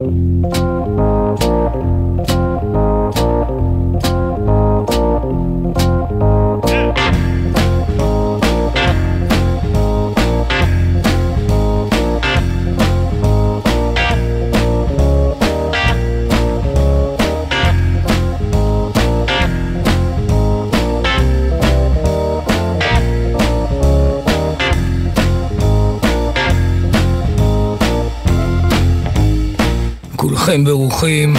Música 0.00 0.73
כולכם 30.54 30.64
ברוכים. 30.64 31.34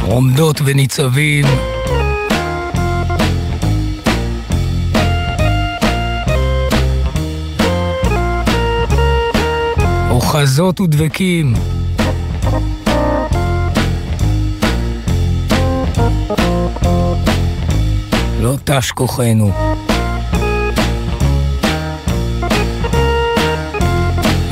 עומדות 0.00 0.60
וניצבים. 0.64 1.44
אוחזות 10.10 10.80
ודבקים. 10.80 11.54
לא 18.40 18.56
תש 18.64 18.90
כוחנו. 18.90 19.52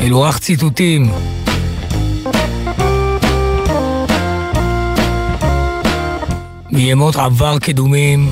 אלו 0.02 0.22
רק 0.22 0.38
ציטוטים. 0.38 1.10
מימות 6.70 7.16
עבר 7.16 7.58
קדומים. 7.58 8.30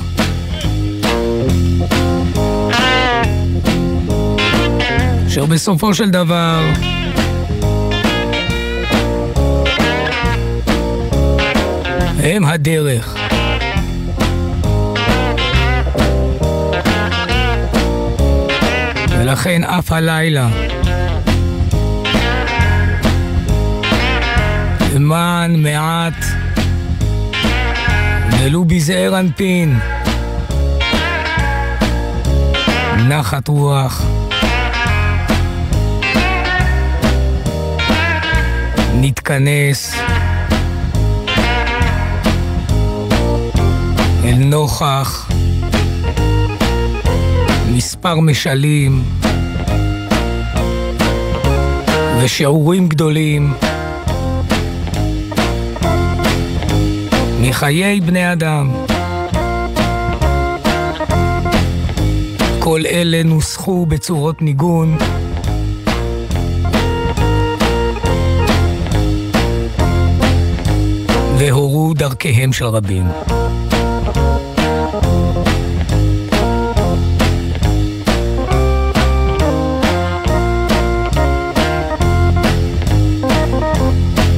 אשר 5.27 5.45
בסופו 5.45 5.93
של 5.93 6.09
דבר 6.09 6.59
הם 12.23 12.45
הדרך. 12.45 13.15
ולכן 19.09 19.63
אף 19.63 19.91
הלילה 19.91 20.70
למען 25.01 25.55
מעט. 25.55 26.25
ולו 28.31 28.65
בזעיר 28.65 29.19
אנפין 29.19 29.79
נחת 33.07 33.47
רוח. 33.47 34.03
נתכנס. 38.95 39.95
אל 44.23 44.35
נוכח. 44.37 45.29
מספר 47.71 48.19
משלים. 48.19 49.03
ושיעורים 52.21 52.87
גדולים 52.87 53.53
מחיי 57.41 58.01
בני 58.01 58.33
אדם. 58.33 58.71
כל 62.59 62.81
אלה 62.85 63.23
נוסחו 63.23 63.85
בצורות 63.85 64.41
ניגון 64.41 64.97
והורו 71.37 71.93
דרכיהם 71.93 72.53
של 72.53 72.65
רבים. 72.65 73.05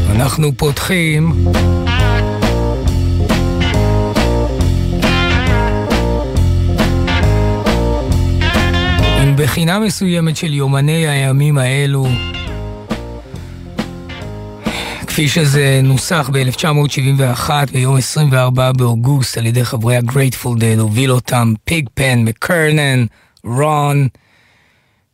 אנחנו 0.09 0.52
פותחים 0.58 1.34
בחינה 9.44 9.80
מסוימת 9.80 10.38
של 10.38 10.54
יומני 10.54 11.08
הימים 11.08 11.58
האלו, 11.58 12.08
כפי 15.08 15.30
שזה 15.30 15.80
נוסח 15.84 16.30
ב-1971 16.34 17.50
ביום 17.72 17.98
24 17.98 18.72
באוגוסט 18.72 19.38
על 19.38 19.46
ידי 19.46 19.66
חברי 19.66 19.98
ה-Grateful 19.98 20.59
Dead, 20.59 20.80
הוביל 20.80 21.12
אותם 21.12 21.54
פיג 21.64 21.90
פן, 21.94 22.24
מקרנן, 22.24 23.06
רון. 23.44 24.08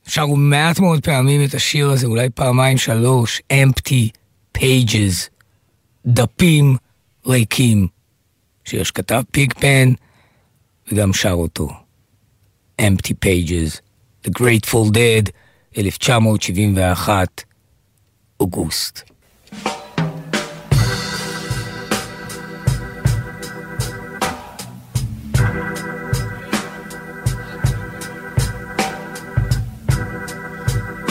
שרו 0.08 0.36
מעט 0.36 0.80
מאוד 0.80 1.04
פעמים 1.04 1.44
את 1.44 1.54
השיר 1.54 1.90
הזה, 1.90 2.08
אולי 2.08 2.30
פעמיים 2.30 2.78
שלוש, 2.78 3.42
Empty 3.54 4.10
Pages, 4.58 5.30
דפים 6.06 6.76
ריקים, 7.26 7.88
שיר 8.66 8.84
שכתב 8.84 9.22
פיג 9.32 9.54
פן 9.54 9.94
וגם 10.92 11.14
שר 11.14 11.32
אותו, 11.32 11.70
Empty 12.82 13.14
Pages. 13.26 13.89
The 14.23 14.31
Grateful 14.31 14.91
Dead, 14.91 15.33
1971, 15.77 17.45
אוגוסט. 18.41 19.03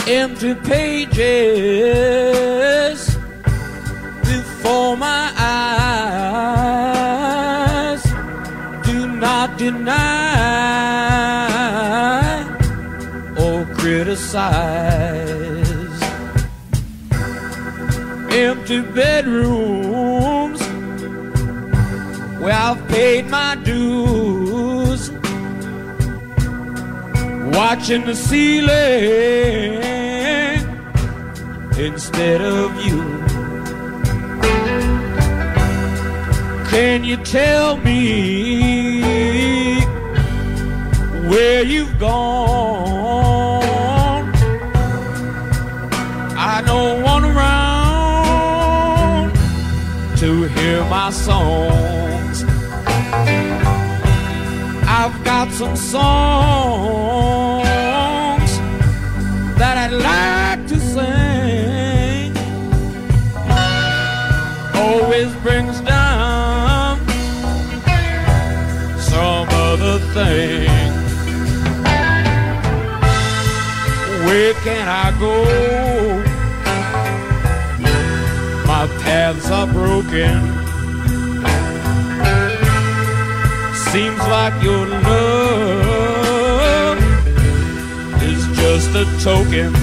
Empty 0.06 0.53
pages 0.56 1.13
before 4.24 4.97
my 4.97 5.26
criticize. 14.28 16.03
Empty 18.31 18.83
bedrooms 18.83 20.61
where 22.41 22.53
I've 22.55 22.87
paid 22.88 23.27
my 23.28 23.56
dues. 23.65 25.11
Watching 27.56 28.05
the 28.05 28.15
ceiling 28.15 28.69
instead 31.78 32.41
of 32.41 32.71
you. 32.84 33.03
Can 36.71 37.03
you 37.05 37.17
tell 37.17 37.77
me 37.78 39.00
where 41.28 41.65
you've 41.65 41.99
gone? 41.99 42.47
Some 55.58 55.75
songs 55.75 55.99
that 59.58 59.76
I'd 59.76 59.90
like 59.90 60.69
to 60.69 60.78
sing. 60.78 62.37
Always 64.76 65.34
brings 65.43 65.81
down 65.81 67.00
some 69.00 69.49
other 69.50 69.99
thing. 70.14 70.70
Where 74.26 74.54
can 74.62 74.87
I 74.87 75.11
go? 75.19 75.34
My 78.64 78.87
paths 79.02 79.50
are 79.50 79.66
broken. 79.66 80.48
Seems 83.99 84.27
like 84.29 84.62
your 84.62 84.87
love 84.87 85.89
is 88.23 88.47
just 88.56 88.91
a 88.95 89.05
token 89.25 89.77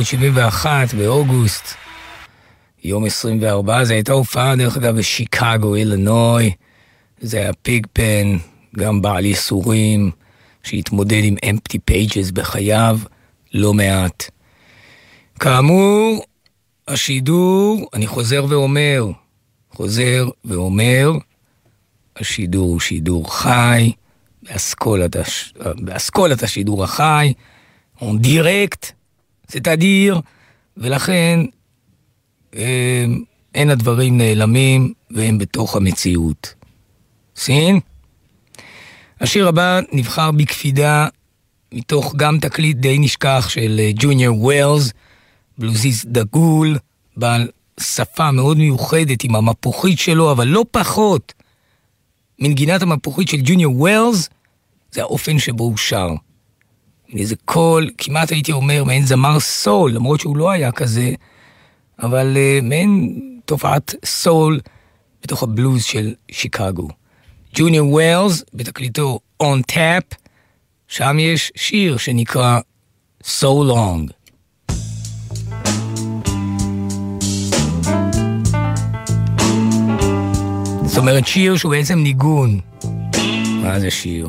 ב-1971 0.00 0.66
באוגוסט, 0.96 1.74
יום 2.84 3.04
24, 3.04 3.84
זו 3.84 3.94
הייתה 3.94 4.12
הופעה 4.12 4.56
דרך 4.56 4.76
אגב 4.76 4.96
בשיקגו, 4.96 5.74
אילנוי, 5.74 6.50
זה 7.20 7.38
היה 7.38 7.52
פיג 7.52 7.86
פן, 7.92 8.36
גם 8.76 9.02
בעל 9.02 9.24
ייסורים, 9.24 10.10
שהתמודד 10.62 11.20
עם 11.24 11.34
Empty 11.44 11.78
Pages 11.90 12.32
בחייו 12.32 12.98
לא 13.54 13.74
מעט. 13.74 14.30
כאמור, 15.40 16.24
השידור, 16.88 17.88
אני 17.94 18.06
חוזר 18.06 18.44
ואומר, 18.48 19.04
חוזר 19.70 20.28
ואומר, 20.44 21.12
השידור 22.16 22.68
הוא 22.68 22.80
שידור 22.80 23.34
חי, 23.34 23.92
באסכולת, 24.42 25.16
הש... 25.16 25.54
באסכולת 25.76 26.42
השידור 26.42 26.84
החי, 26.84 27.32
on 28.00 28.14
direct, 28.22 28.99
c'est-à-dire, 29.50 30.20
ולכן 30.76 31.40
אה, 32.56 33.04
אין 33.54 33.70
הדברים 33.70 34.18
נעלמים 34.18 34.92
והם 35.10 35.38
בתוך 35.38 35.76
המציאות. 35.76 36.54
סין? 37.36 37.80
השיר 39.20 39.48
הבא 39.48 39.80
נבחר 39.92 40.30
בקפידה 40.30 41.08
מתוך 41.72 42.14
גם 42.16 42.38
תקליט 42.38 42.76
די 42.76 42.98
נשכח 42.98 43.48
של 43.48 43.80
ג'וניור 43.94 44.44
ווילס, 44.44 44.92
בלוזיסט 45.58 46.06
דגול, 46.06 46.78
בעל 47.16 47.48
שפה 47.80 48.30
מאוד 48.30 48.58
מיוחדת 48.58 49.24
עם 49.24 49.36
המפוחית 49.36 49.98
שלו, 49.98 50.32
אבל 50.32 50.48
לא 50.48 50.64
פחות 50.70 51.32
מנגינת 52.38 52.82
המפוחית 52.82 53.28
של 53.28 53.36
ג'וניור 53.44 53.80
ווילס, 53.80 54.28
זה 54.92 55.00
האופן 55.00 55.38
שבו 55.38 55.64
הוא 55.64 55.76
שר. 55.76 56.14
איזה 57.18 57.34
קול, 57.44 57.90
כמעט 57.98 58.32
הייתי 58.32 58.52
אומר, 58.52 58.84
מעין 58.84 59.06
זמר 59.06 59.40
סול, 59.40 59.92
למרות 59.92 60.20
שהוא 60.20 60.36
לא 60.36 60.50
היה 60.50 60.72
כזה, 60.72 61.10
אבל 62.02 62.36
uh, 62.36 62.64
מעין 62.64 63.20
תופעת 63.44 63.94
סול 64.04 64.60
בתוך 65.22 65.42
הבלוז 65.42 65.84
של 65.84 66.14
שיקגו. 66.30 66.88
ג'וניור 67.54 67.92
וולס, 67.92 68.44
בתקליטו 68.54 69.18
On 69.42 69.72
Tap, 69.72 70.16
שם 70.88 71.16
יש 71.18 71.52
שיר 71.56 71.96
שנקרא 71.96 72.60
So 73.22 73.46
Long. 73.70 74.12
זאת 80.84 80.98
אומרת 80.98 81.26
שיר 81.26 81.56
שהוא 81.56 81.72
בעצם 81.72 81.98
ניגון. 81.98 82.60
מה 83.62 83.80
זה 83.80 83.90
שיר? 83.90 84.28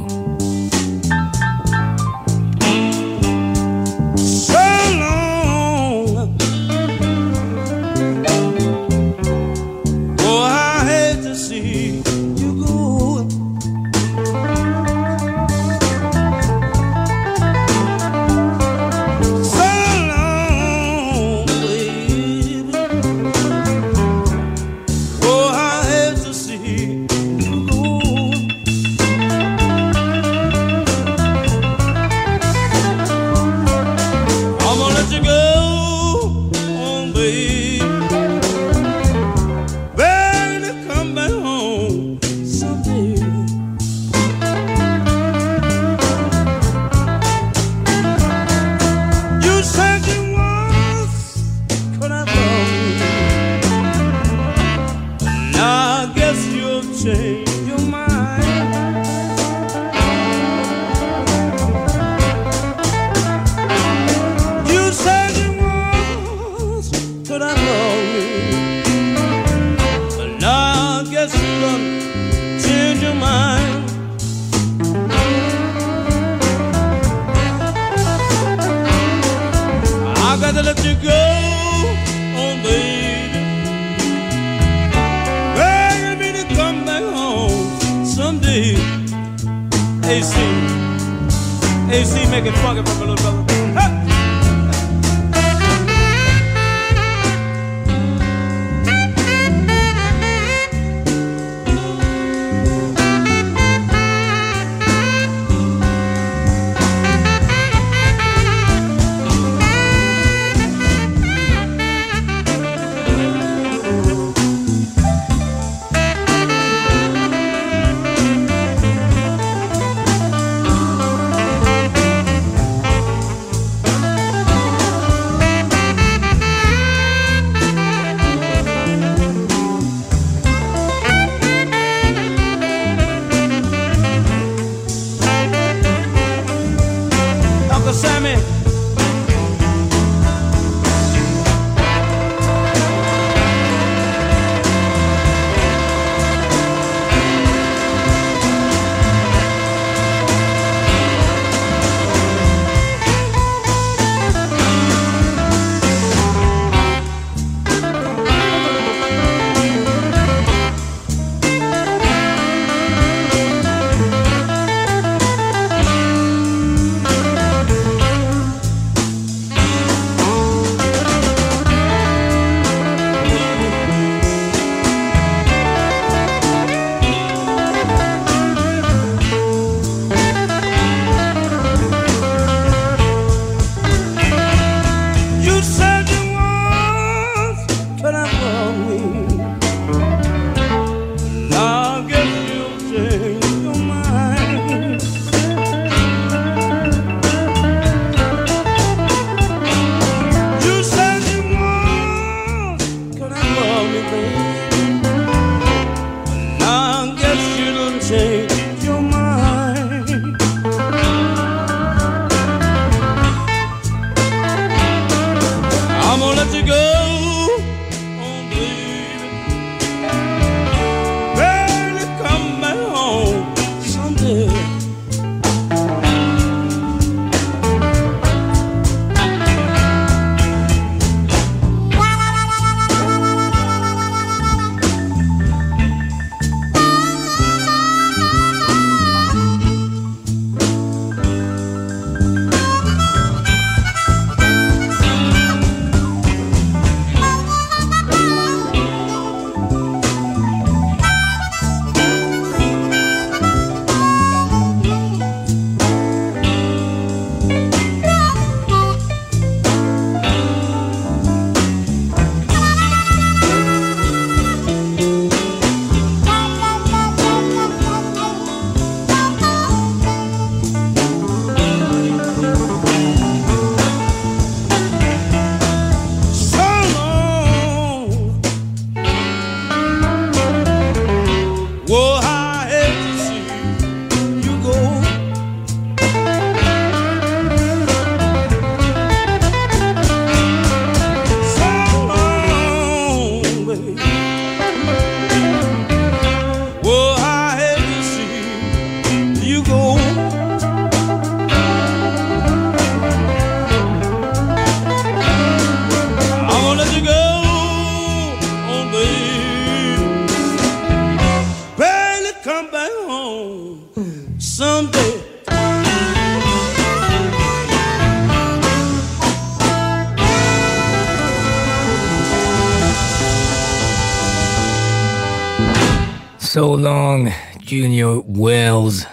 ג'וניור 327.71 328.23
ווילס. 328.27 329.05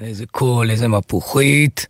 איזה 0.00 0.24
קול, 0.26 0.70
איזה 0.70 0.88
מפוחית. 0.88 1.86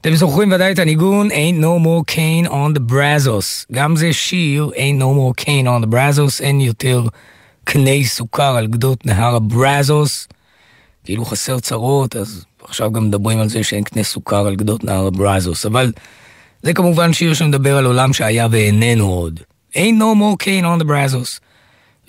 אתם 0.00 0.14
זוכרים 0.14 0.52
ודאי 0.52 0.72
את 0.72 0.78
הניגון 0.78 1.30
Ain't 1.30 1.62
No 1.62 1.84
More 1.84 2.14
Cane 2.14 2.48
on 2.50 2.78
the 2.78 2.92
Brazos. 2.92 3.66
גם 3.72 3.96
זה 3.96 4.12
שיר 4.12 4.70
Ain't 4.74 5.00
No 5.00 5.04
More 5.04 5.44
Cane 5.44 5.66
on 5.66 5.84
the 5.84 5.92
Brazos, 5.92 6.40
אין 6.42 6.60
יותר 6.60 7.02
קני 7.64 8.04
סוכר 8.04 8.56
על 8.56 8.66
גדות 8.66 9.06
נהר 9.06 9.34
הברזוס. 9.34 10.28
כאילו 11.04 11.24
חסר 11.24 11.60
צרות, 11.60 12.16
אז 12.16 12.44
עכשיו 12.64 12.92
גם 12.92 13.08
מדברים 13.08 13.38
על 13.38 13.48
זה 13.48 13.64
שאין 13.64 13.84
קנה 13.84 14.02
סוכר 14.02 14.46
על 14.46 14.56
גדות 14.56 14.84
נהר 14.84 15.06
הברזוס. 15.06 15.66
אבל 15.66 15.92
זה 16.62 16.72
כמובן 16.72 17.12
שיר 17.12 17.34
שמדבר 17.34 17.76
על 17.76 17.86
עולם 17.86 18.12
שהיה 18.12 18.46
ואיננו 18.50 19.08
עוד. 19.08 19.40
Ain't 19.74 19.98
No 19.98 20.16
More 20.18 20.44
Cane 20.44 20.64
on 20.64 20.82
the 20.82 20.86
Brazos. 20.86 21.40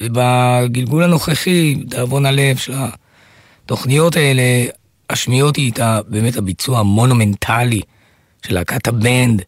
ובגלגול 0.01 1.03
הנוכחי, 1.03 1.75
דאבון 1.75 2.25
הלב 2.25 2.57
של 2.57 2.73
התוכניות 3.65 4.15
האלה, 4.15 4.43
השמיעות 5.09 5.55
היא 5.55 5.65
איתה 5.65 5.99
באמת 6.07 6.37
הביצוע 6.37 6.79
המונומנטלי 6.79 7.81
של 8.45 8.53
להקת 8.53 8.87
הבנד 8.87 9.41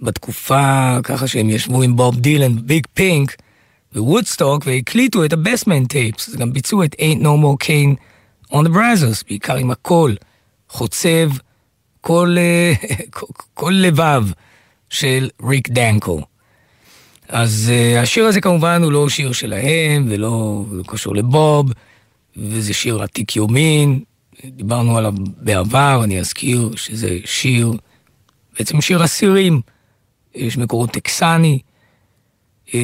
בתקופה 0.00 0.96
ככה 1.02 1.28
שהם 1.28 1.50
ישבו 1.50 1.82
עם 1.82 1.96
בוב 1.96 2.20
דילן 2.20 2.58
וביג 2.58 2.86
פינק 2.94 3.36
בוודסטוק 3.96 4.62
והקליטו 4.66 5.24
את 5.24 5.32
ה 5.32 5.38
Basement 5.38 5.84
Tapes, 5.84 6.28
אז 6.28 6.36
גם 6.36 6.52
ביצעו 6.52 6.84
את 6.84 6.94
Ain't 6.94 7.22
No 7.22 7.26
More 7.26 7.66
Cane 7.66 7.96
on 8.52 8.66
the 8.66 8.70
Brazos, 8.70 9.24
בעיקר 9.28 9.56
עם 9.56 9.70
הקול 9.70 10.16
חוצב 10.68 11.30
כל, 12.00 12.36
אה, 12.38 12.72
כל, 13.10 13.26
כל 13.54 13.72
לבב 13.76 14.24
של 14.90 15.28
ריק 15.48 15.68
דנקו. 15.68 16.20
אז 17.28 17.72
uh, 17.72 18.02
השיר 18.02 18.24
הזה 18.24 18.40
כמובן 18.40 18.82
הוא 18.82 18.92
לא 18.92 19.08
שיר 19.08 19.32
שלהם, 19.32 20.06
ולא 20.10 20.64
לא 20.72 20.82
קשור 20.86 21.16
לבוב, 21.16 21.72
וזה 22.36 22.74
שיר 22.74 23.02
עתיק 23.02 23.36
יומין, 23.36 24.00
דיברנו 24.44 24.98
עליו 24.98 25.14
בעבר, 25.36 26.00
אני 26.04 26.20
אזכיר 26.20 26.70
שזה 26.76 27.18
שיר, 27.24 27.72
בעצם 28.58 28.80
שיר 28.80 29.04
אסירים, 29.04 29.60
יש 30.34 30.56
מקורות 30.56 30.90
טקסני, 30.90 31.58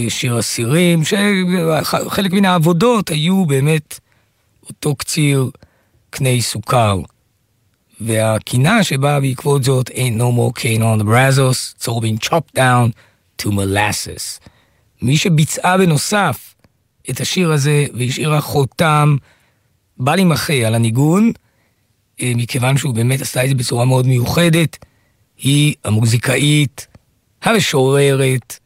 שיר 0.09 0.39
אסירים, 0.39 1.03
שחלק 1.05 2.33
מן 2.33 2.45
העבודות 2.45 3.11
היו 3.11 3.47
באמת 3.47 4.01
אותו 4.69 4.95
קציר 4.95 5.51
קני 6.11 6.43
סוכר. 6.43 7.01
והקינה 8.01 8.85
שבאה 8.85 9.21
בעקבות 9.21 9.65
זאת, 9.65 9.89
Ain't 9.89 10.19
no 10.19 10.31
more 10.37 10.61
cane 10.61 10.83
on 10.83 11.03
the 11.03 11.05
brazos, 11.05 11.75
it's 11.77 11.89
all 11.89 12.01
been 12.01 12.29
chopped 12.29 12.55
down. 12.55 12.93
to 13.43 13.51
molasses. 13.51 14.41
מי 15.03 15.17
שביצעה 15.17 15.79
בנוסף 15.79 16.55
את 17.11 17.21
השיר 17.21 17.53
הזה 17.53 17.87
והשאירה 17.95 18.41
חותם 18.41 19.17
בל 19.99 20.19
יימחה 20.19 20.67
על 20.67 20.75
הניגון, 20.75 21.33
אה, 22.23 22.33
מכיוון 22.37 22.77
שהוא 22.77 22.95
באמת 22.95 23.21
עשה 23.21 23.45
את 23.45 23.49
זה 23.49 23.55
בצורה 23.55 23.85
מאוד 23.85 24.07
מיוחדת, 24.07 24.85
היא 25.39 25.75
המוזיקאית, 25.85 26.87
המשוררת, 27.43 28.59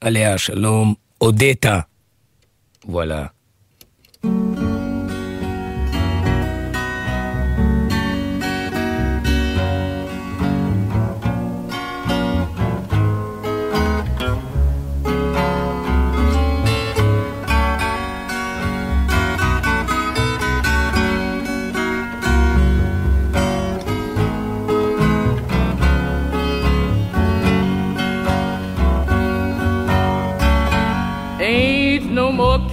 עליה 0.00 0.34
השלום, 0.34 0.94
אודטה. 1.20 1.80
וואלה. 2.84 3.26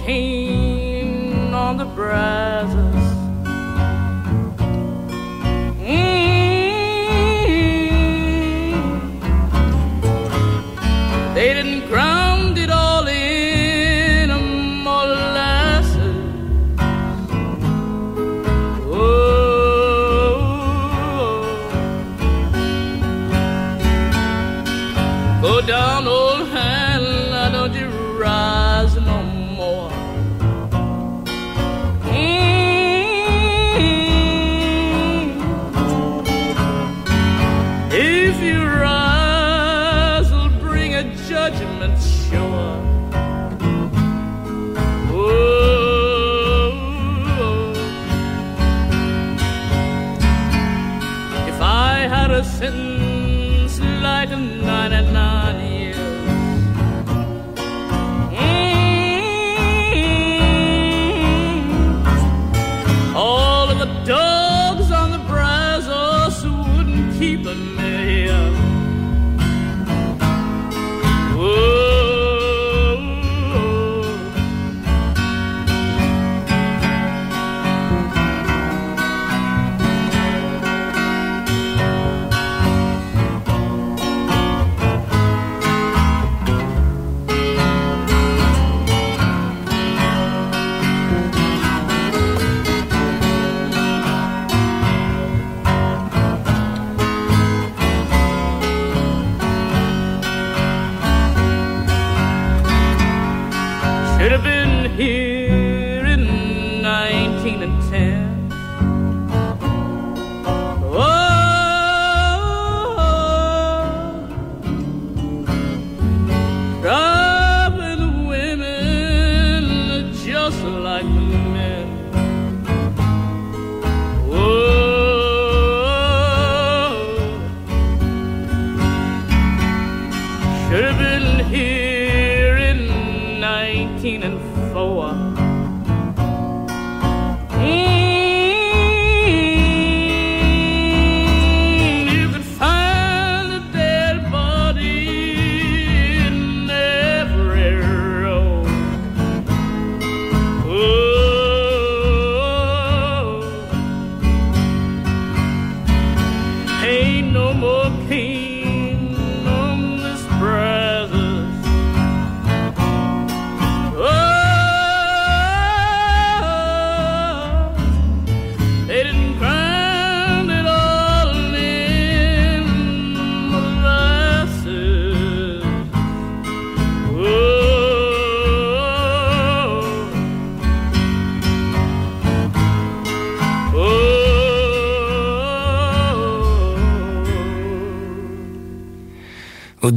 Cane 0.04 1.52
on 1.52 1.76
the 1.76 1.84
brazos. 1.84 3.05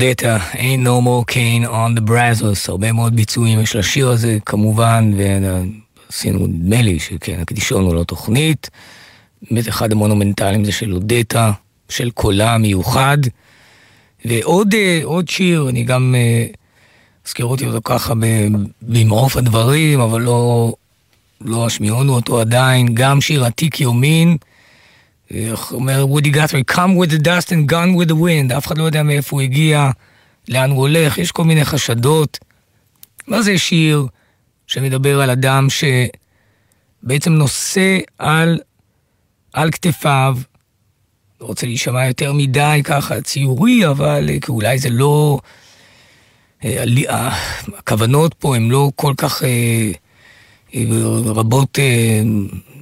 אודטה, 0.04 0.38
Ain't 0.54 0.86
No 0.86 1.06
More 1.06 1.34
Cane 1.34 1.68
on 1.68 2.00
the 2.00 2.10
Brazos, 2.10 2.66
הרבה 2.68 2.92
מאוד 2.92 3.16
ביצועים 3.16 3.60
יש 3.60 3.76
לשיר 3.76 4.10
הזה 4.10 4.38
כמובן, 4.46 5.12
ועשינו, 5.18 6.48
נדמה 6.48 6.82
לי 6.82 7.00
שכן, 7.00 7.40
הקדישון 7.42 7.84
הוא 7.84 7.96
לא 7.96 8.04
תוכנית. 8.04 8.70
באמת 9.52 9.68
אחד 9.68 9.92
המונומנטליים 9.92 10.66
זה 10.66 10.72
של 10.72 10.94
אודטה, 10.94 11.52
של 11.90 12.12
קולה 12.12 12.58
מיוחד. 12.58 13.18
ועוד 14.26 14.74
אה, 14.74 15.00
עוד 15.04 15.30
שיר, 15.30 15.70
אני 15.70 15.84
גם 15.84 16.16
אה, 16.18 16.46
אזכיר 17.28 17.46
אותי 17.46 17.68
אותו 17.68 17.80
ככה 17.84 18.14
במעוף 18.82 19.38
הדברים, 19.38 20.00
אבל 20.00 20.22
לא, 20.22 20.74
לא 21.42 21.66
השמיעונו 21.66 22.16
אותו 22.16 22.40
עדיין, 22.40 22.88
גם 22.94 23.22
שיר 23.22 23.46
עתיק 23.46 23.82
יומין. 23.82 24.38
אומר 25.72 26.06
וודי 26.08 26.30
גת'רי, 26.30 26.64
come 26.72 27.04
with 27.04 27.12
the 27.12 27.24
dust 27.24 27.50
and 27.50 27.72
gone 27.72 27.96
with 28.00 28.10
the 28.10 28.16
wind, 28.16 28.58
אף 28.58 28.68
אחד 28.68 28.78
לא 28.78 28.84
יודע 28.84 29.04
מאיפה 29.04 29.36
הוא 29.36 29.42
הגיע, 29.42 29.92
לאן 30.48 30.70
הוא 30.70 30.80
הולך, 30.80 31.18
יש 31.18 31.32
כל 31.32 31.44
מיני 31.44 31.66
חשדות. 31.66 32.40
מה 33.28 33.42
זה 33.42 33.58
שיר 33.58 34.08
שמדבר 34.68 35.22
על 35.22 35.30
אדם 35.30 35.68
שבעצם 35.70 37.34
נושא 37.34 38.00
על, 38.18 38.60
על 39.54 39.72
כתפיו, 39.72 40.38
לא 41.42 41.46
רוצה 41.46 41.66
להישמע 41.66 42.08
יותר 42.08 42.34
מדי 42.34 42.82
ככה 42.84 43.22
ציורי, 43.22 43.88
אבל 43.88 44.30
אה, 44.30 44.40
כי 44.40 44.52
אולי 44.52 44.80
זה 44.80 44.90
לא... 44.90 45.40
אה, 46.66 46.84
אה, 47.10 47.38
הכוונות 47.78 48.34
פה 48.34 48.56
הן 48.56 48.70
לא 48.70 48.92
כל 48.96 49.14
כך 49.18 49.44
רבות, 51.26 51.80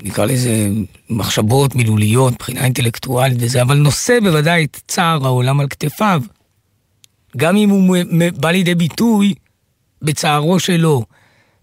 נקרא 0.03 0.25
לזה, 0.25 0.69
מחשבות 1.09 1.75
מילוליות 1.75 2.33
מבחינה 2.33 2.63
אינטלקטואלית 2.63 3.37
וזה, 3.41 3.61
אבל 3.61 3.77
נושא 3.77 4.19
בוודאי 4.23 4.63
את 4.63 4.81
צער 4.87 5.25
העולם 5.25 5.59
על 5.59 5.67
כתפיו. 5.67 6.21
גם 7.37 7.55
אם 7.55 7.69
הוא 7.69 7.97
בא 8.35 8.51
לידי 8.51 8.75
ביטוי 8.75 9.33
בצערו 10.01 10.59
שלו. 10.59 11.05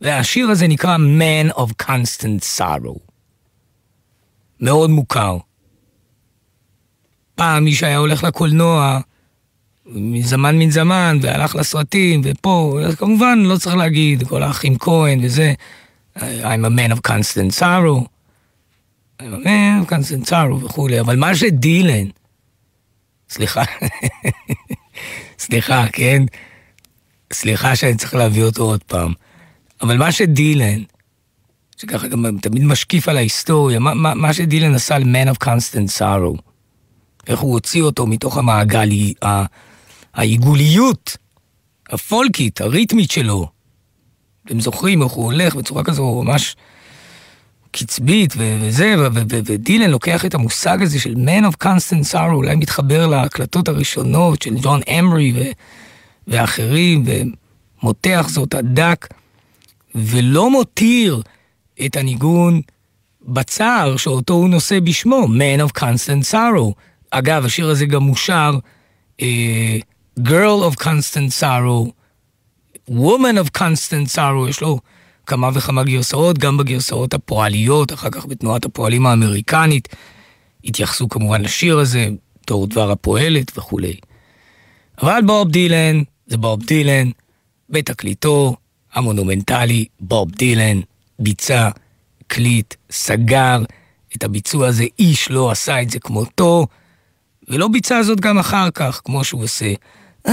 והשיר 0.01 0.49
הזה 0.49 0.69
נקרא 0.69 0.97
Man 0.97 1.53
of 1.53 1.87
Constant 1.87 2.59
Sorrow. 2.59 2.99
מאוד 4.61 4.91
מוכר. 4.91 5.39
פעם 7.35 7.65
מי 7.65 7.75
שהיה 7.75 7.99
הולך 7.99 8.25
לקולנוע, 8.25 9.01
מזמן 9.87 10.59
מן 10.59 10.71
זמן, 10.71 11.19
והלך 11.23 11.55
לסרטים, 11.55 12.21
ופה, 12.25 12.79
כמובן 12.99 13.39
לא 13.39 13.57
צריך 13.57 13.77
להגיד, 13.77 14.29
כל 14.29 14.43
האחים 14.43 14.79
כהן 14.79 15.21
וזה, 15.23 15.55
I'm 16.17 16.65
a 16.65 16.71
man 16.71 16.93
of 16.93 17.11
constant 17.11 17.61
sorrow, 17.61 18.14
Man 19.23 19.83
of 19.85 19.89
constant 19.89 20.29
sorrow 20.29 20.65
וכולי, 20.65 21.01
אבל 21.01 21.17
מה 21.17 21.35
שדילן, 21.37 22.07
סליחה, 23.31 23.63
סליחה, 25.39 25.87
כן? 25.93 26.23
סליחה 27.33 27.77
שאני 27.77 27.95
צריך 27.97 28.15
להביא 28.15 28.43
אותו 28.43 28.63
עוד 28.63 28.83
פעם, 28.83 29.13
אבל 29.83 29.97
מה 29.97 30.13
שדילן, 30.13 30.83
שככה 31.77 32.09
גם 32.09 32.39
תמיד 32.43 32.65
משקיף 32.65 33.09
על 33.09 33.17
ההיסטוריה, 33.17 33.79
מה, 33.79 33.95
מה, 33.95 34.15
מה 34.15 34.33
שדילן 34.35 34.75
עשה 34.75 34.99
ל-Man 34.99 35.35
of 35.35 35.45
Constant 35.45 35.99
Sorrow, 35.99 36.41
איך 37.27 37.39
הוא 37.41 37.53
הוציא 37.53 37.83
אותו 37.83 38.07
מתוך 38.07 38.37
המעגל, 38.39 38.89
ה- 39.25 39.45
העיגוליות 40.15 41.17
הפולקית, 41.91 42.61
הריתמית 42.61 43.11
שלו. 43.11 43.49
אתם 44.47 44.61
זוכרים 44.61 45.03
איך 45.03 45.13
הוא 45.13 45.25
הולך 45.25 45.55
בצורה 45.55 45.85
כזו 45.85 46.23
ממש 46.23 46.57
קצבית 47.77 48.35
וזה, 48.37 48.95
ודילן 49.29 49.91
לוקח 49.91 50.25
את 50.25 50.35
המושג 50.35 50.83
הזה 50.83 51.01
של 51.01 51.15
Man 51.15 51.53
of 51.53 51.65
Constant 51.65 52.13
Sorrow, 52.13 52.33
אולי 52.33 52.57
מתחבר 52.57 53.07
להקלטות 53.07 53.69
הראשונות 53.69 54.43
של 54.43 54.55
ג'ון 54.63 54.81
אמרי 54.99 55.53
ואחרים, 56.29 57.05
ומותח 57.07 58.27
זאת 58.29 58.55
עד 58.55 58.81
דק, 58.81 59.07
ולא 59.95 60.51
מותיר 60.51 61.23
את 61.87 61.97
הניגון 61.97 62.61
בצער 63.23 63.97
שאותו 63.97 64.35
הוא 64.35 64.49
נושא 64.49 64.81
בשמו, 64.81 65.27
Man 65.27 65.69
of 65.69 65.81
Constant 65.81 66.33
Sorrow. 66.33 66.73
אגב, 67.11 67.45
השיר 67.45 67.69
הזה 67.69 67.87
גם 67.87 68.03
מושר, 68.03 68.59
אה, 69.23 69.79
Girl 70.21 70.73
of 70.73 70.83
Constant 70.83 71.41
Sorrow, 71.41 71.91
Woman 72.91 73.37
of 73.45 73.59
Constant 73.59 74.17
Sorrow, 74.17 74.49
יש 74.49 74.61
לו 74.61 74.81
כמה 75.27 75.51
וכמה 75.55 75.85
גרסאות, 75.85 76.39
גם 76.39 76.57
בגרסאות 76.57 77.15
הפועליות, 77.15 77.93
אחר 77.93 78.11
כך 78.11 78.27
בתנועת 78.27 78.65
הפועלים 78.65 79.07
האמריקנית, 79.07 79.89
התייחסו 80.65 81.09
כמובן 81.09 81.43
לשיר 81.43 81.79
הזה, 81.79 82.09
בתור 82.43 82.67
דבר 82.67 82.91
הפועלת 82.91 83.59
וכולי. 83.59 83.97
אבל 85.03 85.21
בוב 85.27 85.51
דילן, 85.51 86.03
זה 86.27 86.37
בוב 86.37 86.63
דילן, 86.65 87.11
בתקליטו 87.71 88.57
המונומנטלי 88.95 89.85
בוב 90.01 90.31
דילן 90.31 90.81
ביצע, 91.19 91.69
קליט, 92.27 92.75
סגר 92.91 93.63
את 94.17 94.25
הביצוע 94.25 94.67
הזה, 94.67 94.85
איש 94.99 95.31
לא 95.31 95.51
עשה 95.51 95.83
את 95.83 95.91
זה 95.91 95.99
כמותו, 95.99 96.67
ולא 97.49 97.69
ביצע 97.69 98.03
זאת 98.03 98.21
גם 98.21 98.39
אחר 98.39 98.71
כך, 98.71 99.01
כמו 99.05 99.25
שהוא 99.25 99.43
עושה. 99.43 99.73
I 100.27 100.31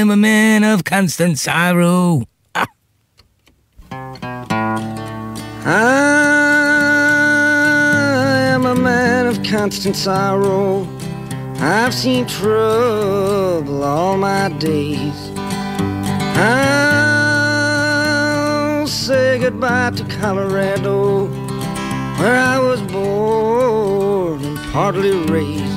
am 0.00 0.10
a 0.10 0.16
man 0.16 0.62
of 0.64 0.84
constant 0.84 1.38
sorrow. 1.38 2.33
I 5.66 5.70
am 8.52 8.66
a 8.66 8.74
man 8.74 9.26
of 9.26 9.42
constant 9.42 9.96
sorrow. 9.96 10.86
I've 11.56 11.94
seen 11.94 12.26
trouble 12.26 13.82
all 13.82 14.18
my 14.18 14.50
days. 14.58 15.30
I'll 16.36 17.26
say 18.86 19.38
goodbye 19.38 19.92
to 19.92 20.04
Colorado, 20.18 21.28
where 22.18 22.36
I 22.36 22.58
was 22.58 22.82
born 22.82 24.44
and 24.44 24.58
partly 24.70 25.12
raised. 25.32 25.73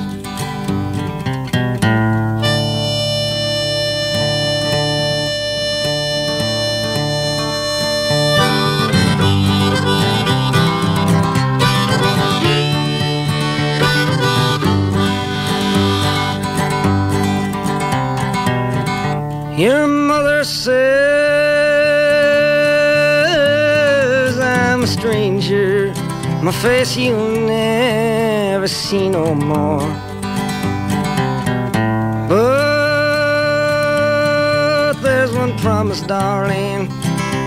Your 19.58 19.88
mother 19.88 20.44
says 20.44 20.78
I'm 24.38 24.84
a 24.84 24.86
stranger. 24.86 25.92
My 26.44 26.52
face 26.52 26.96
you'll 26.96 27.40
never 27.44 28.68
see 28.68 29.08
no 29.08 29.34
more. 29.34 29.80
But 32.28 32.62
there's 35.02 35.32
one 35.32 35.58
promise, 35.58 36.02
darling. 36.02 36.86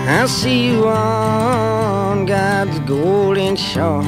I'll 0.06 0.28
see 0.28 0.66
you 0.66 0.86
on 0.88 2.26
God's 2.26 2.78
golden 2.80 3.56
shore. 3.56 4.04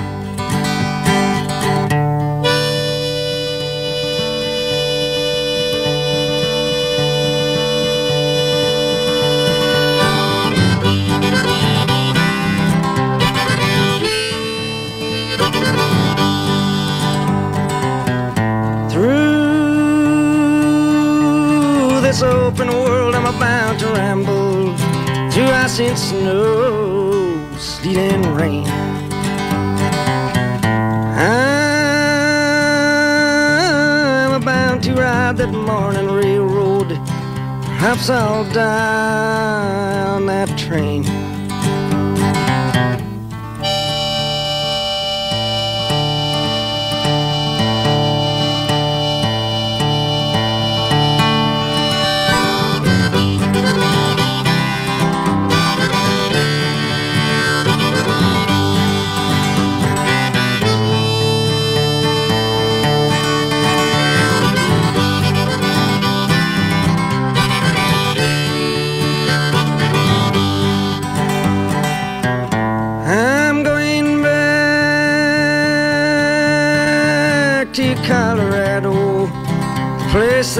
I'm 23.26 23.36
about 23.36 23.80
to 23.80 23.86
ramble 23.86 24.76
through 25.30 25.46
ice 25.46 25.80
and 25.80 25.98
snow, 25.98 27.56
sleet 27.56 27.96
and 27.96 28.26
rain. 28.36 28.66
I'm 34.26 34.42
about 34.42 34.82
to 34.82 34.92
ride 34.92 35.38
that 35.38 35.52
morning 35.54 36.10
railroad. 36.10 36.88
Perhaps 37.64 38.10
I'll 38.10 38.44
die 38.52 40.04
on 40.06 40.26
that 40.26 40.58
train. 40.58 41.23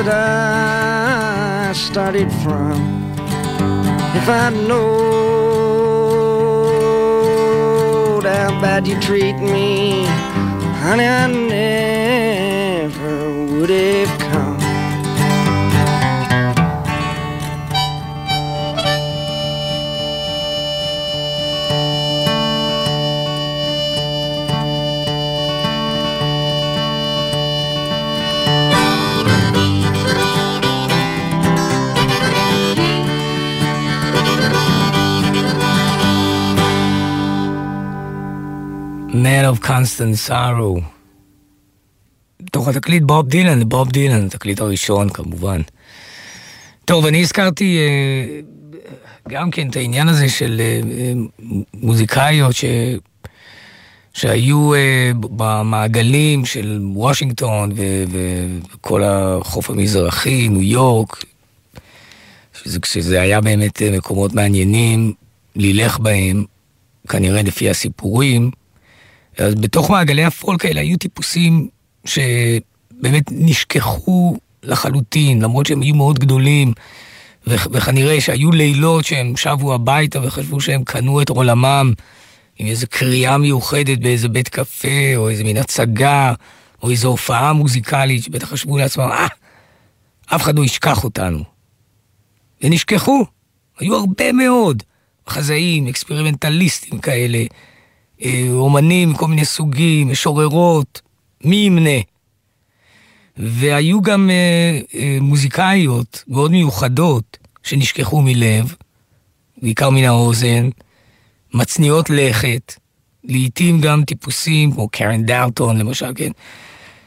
That 0.04 1.68
I 1.68 1.72
started 1.72 2.30
from. 2.42 3.12
If 4.14 4.28
I 4.28 4.50
knowed 4.50 5.04
how 8.24 8.60
bad 8.60 8.86
you 8.86 9.00
treat 9.00 9.36
me, 9.36 10.04
honey, 10.82 11.06
I 11.06 11.26
never 12.86 13.16
would 13.46 13.70
have 13.70 14.18
come. 14.18 14.53
Of 39.54 39.66
Constant 39.66 40.28
Sorrow. 40.28 40.80
תוך 42.50 42.68
התקליט 42.68 43.02
בוב 43.02 43.28
דילן, 43.28 43.68
בוב 43.68 43.90
דילן, 43.90 44.26
התקליט 44.26 44.60
הראשון 44.60 45.08
כמובן. 45.10 45.60
טוב, 46.84 47.06
אני 47.06 47.20
הזכרתי 47.20 47.78
אה, 47.78 48.40
גם 49.28 49.50
כן 49.50 49.68
את 49.68 49.76
העניין 49.76 50.08
הזה 50.08 50.28
של 50.28 50.60
אה, 50.60 50.80
מוזיקאיות 51.74 52.54
ש... 52.54 52.64
שהיו 54.12 54.74
אה, 54.74 55.10
במעגלים 55.20 56.44
של 56.44 56.80
וושינגטון 56.94 57.72
ו- 57.76 58.04
וכל 58.10 59.02
החוף 59.04 59.70
המזרחי, 59.70 60.48
ניו 60.48 60.62
יורק, 60.62 61.24
שזה, 62.62 62.78
שזה 62.84 63.20
היה 63.20 63.40
באמת 63.40 63.82
מקומות 63.82 64.34
מעניינים 64.34 65.12
לילך 65.56 65.98
בהם, 65.98 66.44
כנראה 67.08 67.42
לפי 67.42 67.70
הסיפורים. 67.70 68.50
אז 69.38 69.54
בתוך 69.54 69.90
מעגלי 69.90 70.24
הפולק 70.24 70.64
האלה 70.64 70.80
היו 70.80 70.98
טיפוסים 70.98 71.68
שבאמת 72.04 73.24
נשכחו 73.30 74.36
לחלוטין, 74.62 75.42
למרות 75.42 75.66
שהם 75.66 75.80
היו 75.80 75.94
מאוד 75.94 76.18
גדולים, 76.18 76.72
וכנראה 77.46 78.20
שהיו 78.20 78.52
לילות 78.52 79.04
שהם 79.04 79.36
שבו 79.36 79.74
הביתה 79.74 80.20
וחשבו 80.22 80.60
שהם 80.60 80.84
קנו 80.84 81.22
את 81.22 81.28
עולמם 81.28 81.92
עם 82.58 82.66
איזו 82.66 82.86
קריאה 82.90 83.38
מיוחדת 83.38 83.98
באיזה 83.98 84.28
בית 84.28 84.48
קפה, 84.48 85.16
או 85.16 85.28
איזה 85.28 85.44
מין 85.44 85.56
הצגה, 85.56 86.32
או 86.82 86.90
איזו 86.90 87.08
הופעה 87.08 87.52
מוזיקלית, 87.52 88.22
שבטח 88.22 88.48
חשבו 88.48 88.78
לעצמם, 88.78 89.08
אה, 89.10 89.26
אף 90.26 90.42
אחד 90.42 90.58
לא 90.58 90.64
ישכח 90.64 91.04
אותנו. 91.04 91.44
ונשכחו, 92.62 93.24
היו 93.78 93.96
הרבה 93.96 94.32
מאוד 94.32 94.82
חזאים, 95.28 95.86
אקספרימנטליסטים 95.86 96.98
כאלה, 96.98 97.44
אומנים 98.50 99.10
מכל 99.10 99.26
מיני 99.26 99.44
סוגים, 99.44 100.08
משוררות, 100.08 101.02
מי 101.44 101.56
ימנה. 101.56 102.00
והיו 103.36 104.02
גם 104.02 104.30
אה, 104.30 104.80
אה, 104.94 105.18
מוזיקאיות 105.20 106.24
מאוד 106.28 106.50
מיוחדות 106.50 107.38
שנשכחו 107.62 108.22
מלב, 108.22 108.74
בעיקר 109.62 109.90
מן 109.90 110.04
האוזן, 110.04 110.68
מצניעות 111.54 112.10
לכת, 112.10 112.74
לעתים 113.24 113.80
גם 113.80 114.04
טיפוסים 114.04 114.72
כמו 114.72 114.88
קרן 114.88 115.22
דארטון 115.22 115.78
למשל, 115.78 116.12
כן, 116.14 116.30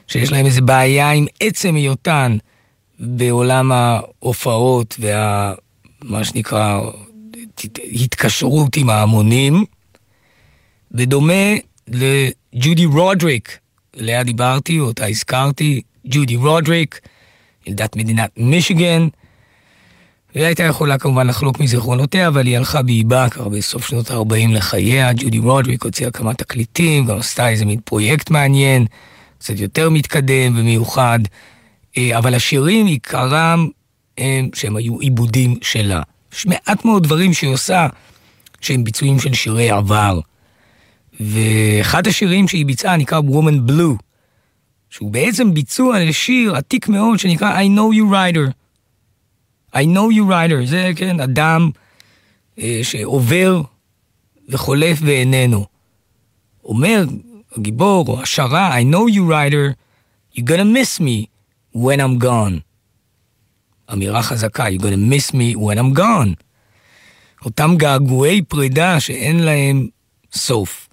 שיש 0.08 0.32
להם 0.32 0.46
איזה 0.46 0.62
בעיה 0.62 1.12
עם 1.12 1.26
עצם 1.39 1.76
היותן 1.76 2.38
בעולם 3.00 3.72
ההופעות 3.72 4.96
וה... 5.00 5.54
מה 6.02 6.24
שנקרא 6.24 6.82
התקשרות 7.93 8.78
עם 8.78 8.89
ההמונים, 8.89 9.65
בדומה 10.91 11.56
לג'ודי 11.88 12.86
רודריק, 12.86 13.58
עליה 14.00 14.23
דיברתי, 14.23 14.80
אותה 14.80 15.06
הזכרתי, 15.06 15.82
ג'ודי 16.06 16.36
רודריק, 16.36 17.00
ילדת 17.67 17.95
מדינת 17.95 18.30
מישיגן, 18.38 19.08
היא 20.34 20.45
הייתה 20.45 20.63
יכולה 20.63 20.97
כמובן 20.97 21.28
לחלוק 21.28 21.60
מזיכרונותיה, 21.60 22.28
אבל 22.28 22.45
היא 22.45 22.58
הלכה 22.58 22.82
באיבה 22.82 23.30
כבר 23.30 23.50
בסוף 23.50 23.88
שנות 23.88 24.12
ה-40 24.12 24.52
לחייה. 24.52 25.13
ג'ודי 25.13 25.39
רודריק 25.39 25.84
הוציאה 25.84 26.12
כמה 26.12 26.34
תקליטים, 26.34 27.06
גם 27.06 27.17
עשתה 27.17 27.50
איזה 27.50 27.65
מין 27.65 27.80
פרויקט 27.86 28.30
מעניין, 28.30 28.86
קצת 29.39 29.60
יותר 29.60 29.89
מתקדם 29.89 30.54
ומיוחד. 30.58 31.19
אה, 31.97 32.17
אבל 32.17 32.34
השירים, 32.34 32.86
עיקרם 32.86 33.67
הם 34.17 34.50
שהם 34.54 34.76
היו 34.76 35.00
עיבודים 35.00 35.56
שלה. 35.62 36.02
יש 36.34 36.45
מעט 36.45 36.86
מאוד 36.86 37.04
דברים 37.04 37.34
שהיא 37.34 37.54
עושה 37.54 37.88
שהם 38.62 38.84
ביצועים 38.84 39.19
של 39.19 39.34
שירי 39.34 39.69
עבר. 39.69 40.19
ואחד 41.20 42.08
השירים 42.08 42.48
שהיא 42.48 42.66
ביצעה 42.66 42.98
נקרא 42.98 43.20
Woman 43.20 43.70
Blue, 43.70 44.04
שהוא 44.90 45.12
בעצם 45.12 45.54
ביצוע 45.54 46.00
לשיר 46.00 46.56
עתיק 46.56 46.88
מאוד 46.88 47.20
שנקרא 47.20 47.62
I 47.62 47.66
know 47.66 47.96
you 47.98 48.12
writer. 48.12 48.52
I 49.76 49.84
know 49.86 50.12
you 50.18 50.30
writer, 50.30 50.66
זה 50.66 50.92
כן, 50.96 51.20
אדם 51.20 51.70
אה, 52.60 52.80
שעובר 52.84 53.62
וחולף 54.50 54.98
ואיננו. 55.02 55.66
אומר 56.64 57.06
הגיבור 57.58 58.08
או 58.08 58.22
השרה, 58.22 58.80
I 58.80 58.84
know 58.84 59.14
you 59.14 59.22
writer, 59.30 59.74
you're 60.36 60.48
gonna 60.48 60.66
miss 60.66 61.00
me 61.00 61.28
when 61.76 62.00
I'm 62.00 62.24
gone. 62.24 62.60
אמירה 63.94 64.22
חזקה, 64.24 64.66
you're 64.68 64.82
gonna 64.82 65.14
miss 65.14 65.32
me 65.32 65.56
when 65.56 65.78
I'm 65.78 66.00
gone. 66.00 66.44
אותם 67.46 67.76
געגועי 67.78 68.42
פרידה 68.42 69.00
שאין 69.00 69.40
להם 69.40 69.88
סוף. 70.34 70.87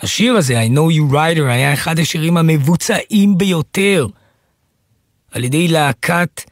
השיר 0.00 0.36
הזה, 0.36 0.62
I 0.62 0.68
know 0.68 0.96
you 0.98 1.12
writer, 1.12 1.42
היה 1.48 1.74
אחד 1.74 1.98
השירים 1.98 2.36
המבוצעים 2.36 3.38
ביותר 3.38 4.06
על 5.30 5.44
ידי 5.44 5.68
להקת 5.68 6.42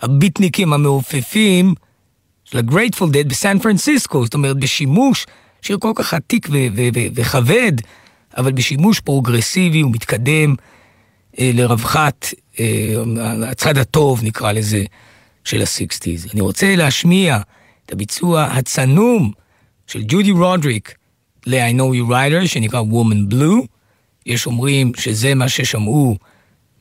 הביטניקים 0.00 0.72
המעופפים 0.72 1.74
של 2.44 2.58
ה-Grateful 2.58 3.04
Dead 3.12 3.28
בסן 3.28 3.58
פרנסיסקו, 3.58 4.24
זאת 4.24 4.34
אומרת 4.34 4.56
בשימוש, 4.56 5.26
שיר 5.62 5.78
כל 5.80 5.92
כך 5.94 6.14
עתיק 6.14 6.48
וכבד, 7.14 7.72
אבל 8.36 8.52
בשימוש 8.52 9.00
פרוגרסיבי 9.00 9.82
ומתקדם 9.82 10.54
אה, 11.38 11.50
לרווחת 11.54 12.26
אה, 12.60 12.94
הצד 13.46 13.78
הטוב, 13.78 14.24
נקרא 14.24 14.52
לזה, 14.52 14.84
של 15.44 15.62
הסיקסטיז. 15.62 16.26
אני 16.32 16.40
רוצה 16.40 16.76
להשמיע 16.76 17.38
את 17.86 17.92
הביצוע 17.92 18.42
הצנום 18.44 19.32
של 19.86 20.02
ג'ודי 20.08 20.30
רודריק 20.30 20.94
ל-I 21.46 21.72
Know 21.72 21.94
You 21.94 22.10
Rider, 22.10 22.46
שנקרא 22.46 22.80
Woman 22.80 23.32
Blue. 23.32 23.66
יש 24.26 24.46
אומרים 24.46 24.92
שזה 24.96 25.34
מה 25.34 25.48
ששמעו 25.48 26.16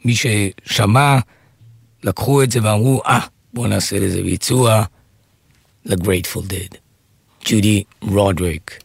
מי 0.05 0.13
ששמע 0.15 1.19
לקחו 2.03 2.43
את 2.43 2.51
זה 2.51 2.59
ואמרו, 2.63 3.01
אה, 3.05 3.19
ah, 3.19 3.21
בואו 3.53 3.67
נעשה 3.67 3.99
לזה 3.99 4.23
ביצוע 4.23 4.83
ל-Grateful 5.85 6.51
Dead. 6.51 6.77
ג'ודי 7.45 7.83
רודריק. 8.01 8.83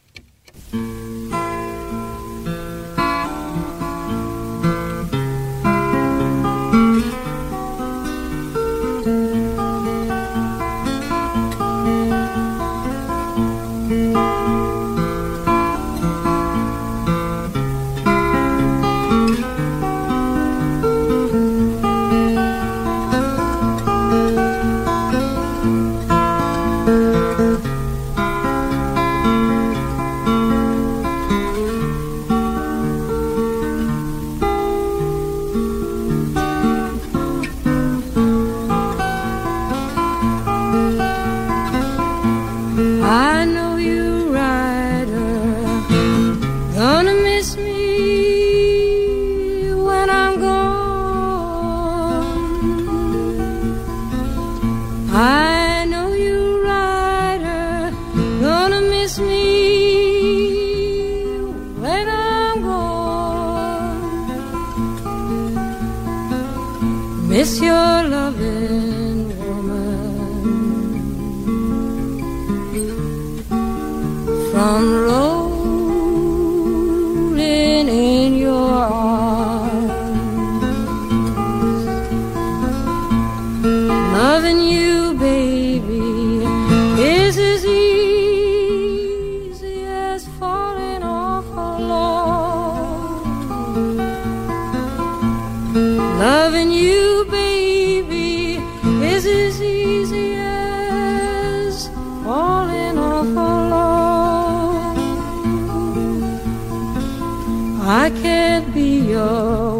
your 109.14 109.73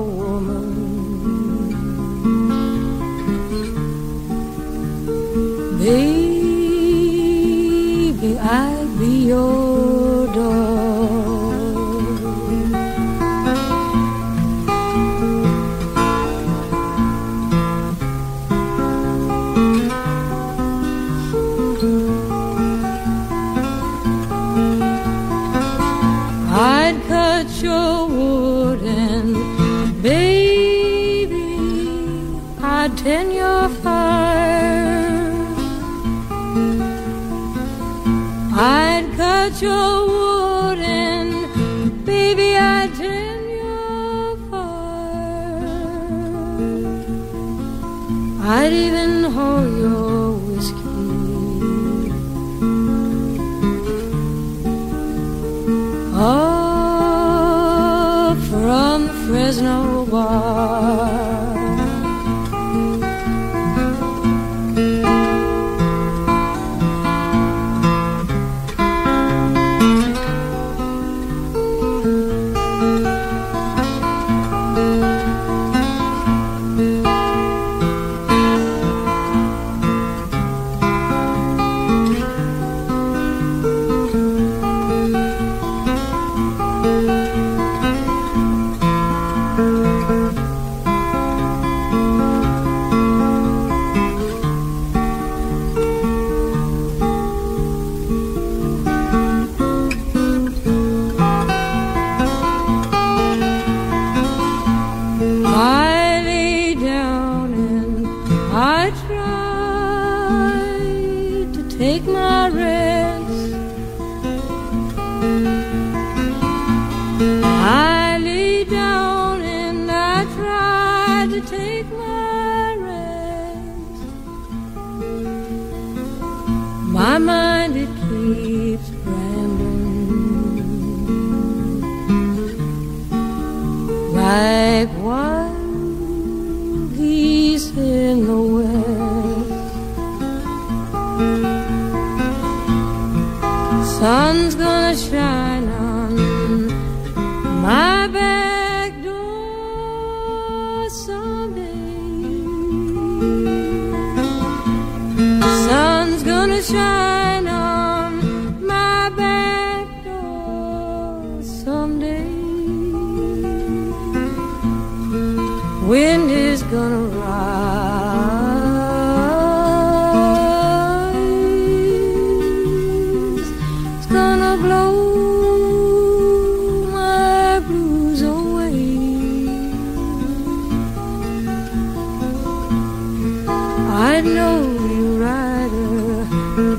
I 184.17 184.21
know 184.21 184.62
you, 184.92 185.21
rider, 185.21 186.79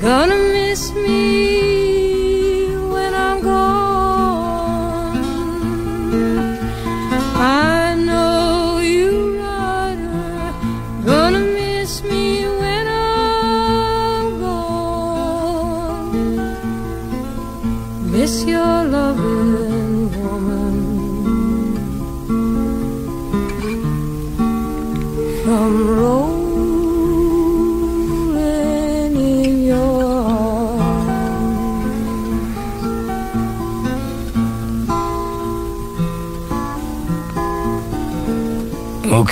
gonna 0.00 0.34
miss 0.34 0.90
me 0.92 1.31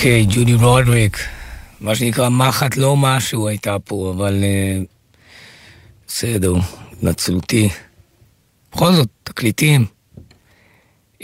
אוקיי, 0.01 0.25
ג'ודי 0.29 0.53
רודריק, 0.53 1.17
מה 1.81 1.95
שנקרא 1.95 2.29
מחט 2.29 2.77
לא 2.77 2.97
משהו 2.97 3.47
הייתה 3.47 3.79
פה, 3.79 4.13
אבל 4.15 4.43
אה, 4.43 4.79
בסדר, 6.07 6.53
התנצלותי. 6.91 7.69
בכל 8.71 8.93
זאת, 8.93 9.07
תקליטים. 9.23 9.85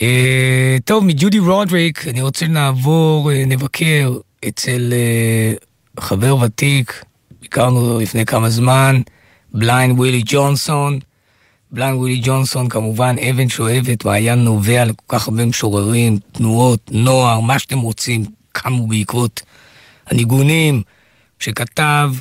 אה, 0.01 0.77
טוב, 0.85 1.05
מג'ודי 1.05 1.39
רודריק 1.39 2.07
אני 2.07 2.21
רוצה 2.21 2.45
לעבור, 2.47 3.31
אה, 3.31 3.43
נבקר 3.47 4.13
אצל 4.47 4.93
חבר 5.99 6.37
ותיק, 6.37 7.03
ביקרנו 7.41 7.99
לפני 7.99 8.25
כמה 8.25 8.49
זמן, 8.49 9.01
בליינד 9.53 9.99
ווילי 9.99 10.21
ג'ונסון. 10.25 10.99
בליינד 11.71 11.97
ווילי 11.97 12.21
ג'ונסון 12.23 12.69
כמובן 12.69 13.15
אבן 13.29 13.49
שואבת, 13.49 14.05
מעיין 14.05 14.39
נובע 14.39 14.85
לכל 14.85 15.03
כך 15.07 15.27
הרבה 15.27 15.45
משוררים, 15.45 16.17
תנועות, 16.31 16.89
נוער, 16.91 17.39
מה 17.39 17.59
שאתם 17.59 17.79
רוצים, 17.79 18.36
קמו 18.57 18.87
בעקבות 18.87 19.41
הניגונים 20.07 20.81
שכתב 21.39 22.11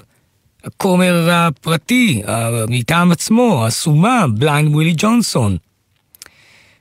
הכומר 0.64 1.28
הפרטי, 1.32 2.22
מטעם 2.68 3.12
עצמו, 3.12 3.66
הסומא, 3.66 4.24
בליינד 4.38 4.74
ווילי 4.74 4.94
ג'ונסון. 4.96 5.56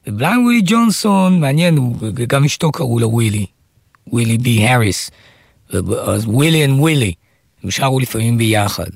ובליינד 0.08 0.46
ווילי 0.46 0.62
ג'ונסון, 0.66 1.40
מעניין, 1.40 1.94
גם 2.28 2.46
אשתו 2.46 2.72
קראו 2.72 3.00
לה 3.00 3.08
ווילי, 3.08 3.46
ווילי 4.08 4.38
בי 4.38 4.68
האריס. 4.68 5.12
אז 6.08 6.26
ווילי 6.26 6.66
and 6.66 6.80
ווילי, 6.80 7.14
הם 7.64 7.72
שרו 7.72 8.00
לפעמים 8.00 8.38
ביחד. 8.38 8.90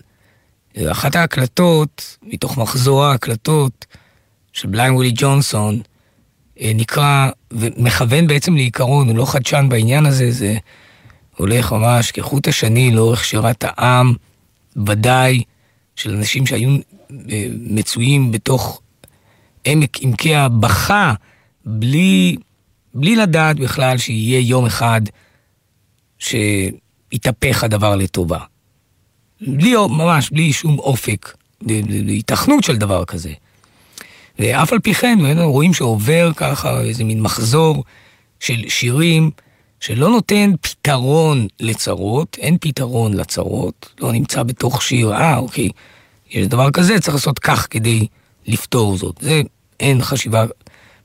אחת 0.77 1.15
ההקלטות, 1.15 2.17
מתוך 2.23 2.57
מחזור 2.57 3.03
ההקלטות 3.03 3.85
של 4.53 4.67
בליינד 4.67 4.93
ווילי 4.93 5.13
ג'ונסון, 5.15 5.81
נקרא, 6.61 7.29
ומכוון 7.51 8.27
בעצם 8.27 8.55
לעיקרון, 8.55 9.09
הוא 9.09 9.17
לא 9.17 9.25
חדשן 9.25 9.65
בעניין 9.69 10.05
הזה, 10.05 10.31
זה 10.31 10.57
הולך 11.37 11.71
ממש 11.71 12.11
כחוט 12.11 12.47
השני 12.47 12.91
לאורך 12.91 13.23
שירת 13.25 13.63
העם, 13.67 14.13
ודאי 14.87 15.43
של 15.95 16.15
אנשים 16.15 16.45
שהיו 16.45 16.69
אה, 17.31 17.47
מצויים 17.51 18.31
בתוך 18.31 18.81
עמק 19.65 19.97
עמקי 20.01 20.35
הבכה, 20.35 21.13
בלי, 21.65 22.35
בלי 22.93 23.15
לדעת 23.15 23.59
בכלל 23.59 23.97
שיהיה 23.97 24.39
יום 24.39 24.65
אחד 24.65 25.01
שיתהפך 26.19 27.63
הדבר 27.63 27.95
לטובה. 27.95 28.39
בלי, 29.41 29.73
ממש, 29.89 30.29
בלי 30.29 30.53
שום 30.53 30.79
אופק, 30.79 31.33
להיתכנות 31.61 32.63
של 32.63 32.77
דבר 32.77 33.05
כזה. 33.05 33.33
ואף 34.39 34.73
על 34.73 34.79
פי 34.79 34.93
כן, 34.93 35.17
רואים 35.37 35.73
שעובר 35.73 36.31
ככה 36.35 36.81
איזה 36.81 37.03
מין 37.03 37.21
מחזור 37.21 37.83
של 38.39 38.63
שירים 38.67 39.31
שלא 39.79 40.09
נותן 40.09 40.51
פתרון 40.61 41.47
לצרות, 41.59 42.37
אין 42.39 42.57
פתרון 42.61 43.13
לצרות, 43.13 43.93
לא 43.99 44.11
נמצא 44.11 44.43
בתוך 44.43 44.81
שיר, 44.81 45.13
אה, 45.13 45.37
אוקיי, 45.37 45.69
יש 46.29 46.47
דבר 46.47 46.71
כזה, 46.71 46.99
צריך 46.99 47.13
לעשות 47.13 47.39
כך 47.39 47.67
כדי 47.69 48.07
לפתור 48.47 48.97
זאת. 48.97 49.15
זה, 49.21 49.41
אין 49.79 50.01
חשיבה 50.01 50.45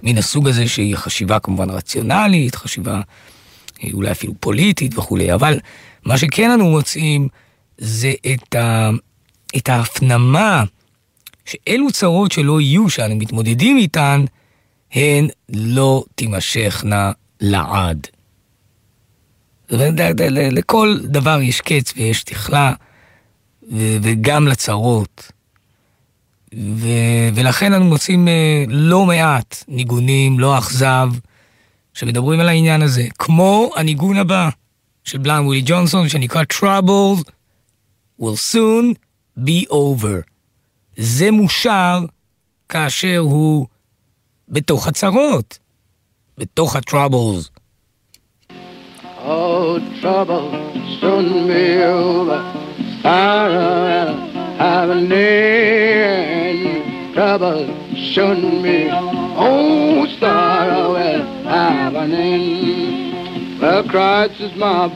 מן 0.03 0.18
הסוג 0.18 0.49
הזה 0.49 0.68
שהיא 0.68 0.97
חשיבה 0.97 1.39
כמובן 1.39 1.70
רציונלית, 1.70 2.55
חשיבה 2.55 3.01
אה, 3.85 3.89
אולי 3.93 4.11
אפילו 4.11 4.35
פוליטית 4.41 4.99
וכולי, 4.99 5.35
אבל 5.35 5.59
מה 6.05 6.18
שכן 6.18 6.51
אנו 6.51 6.70
מוצאים 6.70 7.28
זה 7.78 8.12
את, 8.32 8.55
ה, 8.55 8.91
את 9.57 9.68
ההפנמה 9.68 10.64
שאלו 11.45 11.92
צרות 11.92 12.32
שלא 12.32 12.61
יהיו 12.61 12.90
שאנו 12.90 13.16
מתמודדים 13.16 13.76
איתן, 13.76 14.24
הן 14.92 15.28
לא 15.49 16.05
תימשכנה 16.14 17.12
לעד. 17.40 18.07
לכל 20.51 20.99
דבר 21.03 21.38
יש 21.42 21.61
קץ 21.61 21.92
ויש 21.97 22.22
תכלה, 22.22 22.72
וגם 23.72 24.49
לצרות. 24.49 25.32
ו- 26.55 27.28
ולכן 27.34 27.72
אנו 27.72 27.84
מוצאים 27.84 28.28
uh, 28.28 28.30
לא 28.68 29.07
מעט 29.07 29.64
ניגונים, 29.68 30.40
לא 30.40 30.59
אכזב, 30.59 31.09
שמדברים 31.95 32.40
על 32.40 32.49
העניין 32.49 32.82
הזה. 32.82 33.07
כמו 33.18 33.70
הניגון 33.76 34.16
הבא 34.16 34.49
של 35.05 35.18
בלאן 35.18 35.45
ווילי 35.45 35.62
ג'ונסון, 35.66 36.09
שנקרא 36.09 36.42
Troubles 36.53 37.22
will 38.20 38.36
soon 38.53 38.95
be 39.38 39.70
over. 39.70 40.34
זה 40.97 41.30
מושר 41.30 41.99
כאשר 42.68 43.18
הוא 43.18 43.66
בתוך 44.49 44.88
הצרות, 44.88 45.59
בתוך 46.38 46.76
ה-Troubles. 46.76 47.51
Oh, 49.26 49.78
trouble 50.03 50.51
soon 51.01 51.47
be 51.47 51.82
over. 51.82 52.42
Sorrow 53.03 53.84
will 53.86 54.14
have 54.59 54.90
an 54.90 55.11
end. 55.11 56.61
Trouble 57.14 57.64
soon 58.12 58.62
be. 58.62 58.90
Oh, 58.92 60.07
sorrow 60.20 60.92
will 60.92 61.24
have 61.45 61.95
an 61.95 62.12
end. 62.12 63.61
Well, 63.62 63.82
Christ 63.84 64.40
is 64.40 64.55
my 64.57 64.92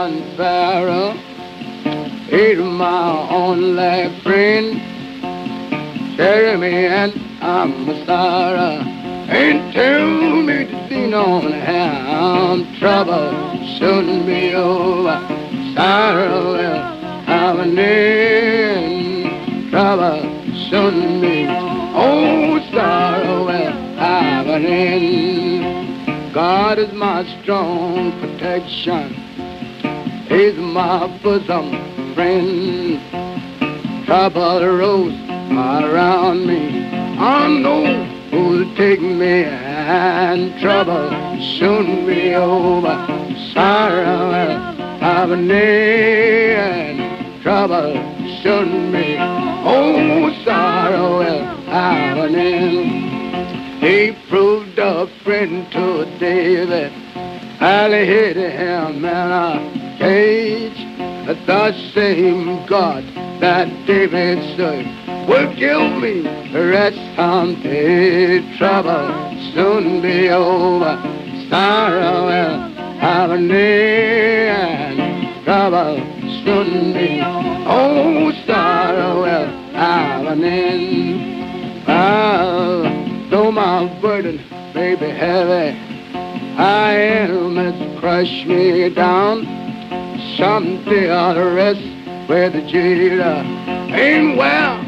and 0.00 0.36
Pharaoh. 0.38 1.12
He's 2.30 2.58
my 2.58 3.28
only 3.30 4.08
friend. 4.22 4.89
Carry 6.20 6.54
me 6.58 6.84
and 6.84 7.14
I'm 7.40 7.88
a 7.88 8.04
sorrow. 8.04 8.84
Ain't 9.32 9.72
tell 9.72 10.06
me 10.42 10.66
to 10.66 10.76
lean 10.90 11.14
on 11.14 11.50
him. 11.50 12.76
Trouble 12.78 13.30
soon 13.78 14.26
be 14.26 14.52
over. 14.52 15.18
Sorrow 15.74 16.52
will 16.52 16.82
have 17.24 17.58
an 17.60 17.78
end. 17.78 19.70
trouble 19.70 20.20
soon 20.68 21.22
be. 21.22 21.46
Oh, 21.48 22.60
sorrow 22.70 23.46
will 23.46 23.72
have 23.96 24.46
an 24.46 24.66
end. 24.66 26.34
God 26.34 26.78
is 26.78 26.92
my 26.92 27.24
strong 27.40 28.12
protection. 28.20 29.14
He's 30.28 30.58
my 30.58 31.06
bosom 31.22 32.14
friend. 32.14 33.00
Trouble 34.04 34.66
rose 34.66 35.30
around 35.58 36.46
me. 36.46 36.86
I 37.18 37.48
know 37.48 38.04
who'll 38.30 38.74
take 38.76 39.00
me 39.00 39.44
and 39.44 40.58
trouble 40.60 41.10
soon 41.58 42.06
be 42.06 42.34
over. 42.34 42.96
Sorrow 43.52 44.28
will 44.28 44.58
have 45.00 45.30
an 45.30 45.50
end. 45.50 47.42
Trouble 47.42 47.94
soon 48.42 48.92
be. 48.92 49.16
Oh, 49.18 50.32
sorrow 50.44 51.18
will 51.18 51.44
have 51.66 52.18
an 52.18 52.34
end. 52.34 53.82
He 53.82 54.12
proved 54.28 54.78
a 54.78 55.06
friend 55.24 55.70
to 55.72 56.04
David. 56.18 56.92
I'll 57.60 57.90
hit 57.90 58.36
him 58.36 59.04
in 59.04 59.06
a 59.06 59.96
cage. 59.98 60.76
The 61.26 61.72
same 61.92 62.66
God 62.66 63.04
that 63.40 63.68
David 63.86 64.38
served 64.56 64.86
will 65.28 65.54
give 65.54 66.02
me 66.02 66.22
rest 66.52 66.98
someday. 67.16 68.40
Trouble 68.58 69.08
soon 69.54 70.02
be 70.02 70.28
over. 70.28 71.00
Sorrow 71.48 72.26
will 72.26 72.60
have 73.00 73.30
an 73.30 73.50
end. 73.50 75.44
Trouble 75.44 75.96
soon 76.44 76.92
be. 76.92 77.20
Oh, 77.66 78.30
sorrow 78.46 79.22
will 79.22 79.46
have 79.72 80.26
an 80.26 80.44
end. 80.44 81.84
Ah, 81.88 82.82
though 83.30 83.50
my 83.50 83.86
burden 84.00 84.36
may 84.74 84.94
be 84.96 85.08
heavy, 85.08 85.78
I 86.58 86.92
am 86.92 87.50
crush 88.00 88.44
me 88.46 88.88
down. 88.90 89.44
Someday 90.36 91.10
I'll 91.10 91.54
rest 91.54 91.99
where 92.30 92.48
the 92.48 92.62
jailer 92.62 93.42
ain't 93.92 94.36
well. 94.36 94.78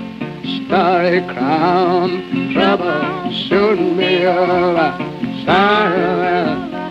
Starry 0.64 1.20
crown, 1.34 2.52
trouble 2.52 3.32
soon 3.48 3.96
be 3.96 4.24
over. 4.24 4.96
Sorrow 5.44 6.22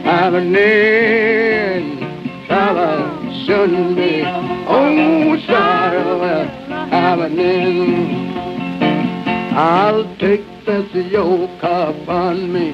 have 0.03 0.33
an 0.33 0.53
end. 0.53 1.99
Trouble 2.47 3.33
soon 3.45 3.95
be. 3.95 4.23
Oh, 4.67 5.39
sorrow 5.47 6.19
have 6.89 7.19
an. 7.21 7.39
I'll 9.55 10.03
take 10.17 10.43
this 10.65 10.93
yoke 10.93 11.63
upon 11.63 12.51
me 12.51 12.71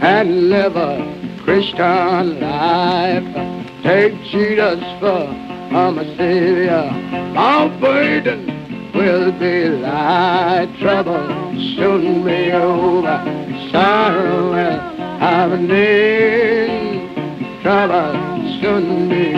and 0.00 0.48
live 0.48 0.76
a 0.76 1.04
Christian 1.44 2.40
life. 2.40 3.82
Take 3.82 4.18
Jesus 4.22 4.82
for 5.00 5.53
my 5.70 6.04
Savior. 6.16 6.90
My 7.34 7.68
burden 7.80 8.92
will 8.92 9.32
be 9.32 9.68
light. 9.68 10.68
Trouble 10.78 11.26
soon 11.76 12.24
be 12.24 12.52
over. 12.52 13.18
Sorrow 13.70 14.50
will 14.50 14.80
have 15.18 15.52
an 15.52 15.70
end. 15.70 17.62
Trouble 17.62 18.60
soon 18.60 19.08
be. 19.08 19.32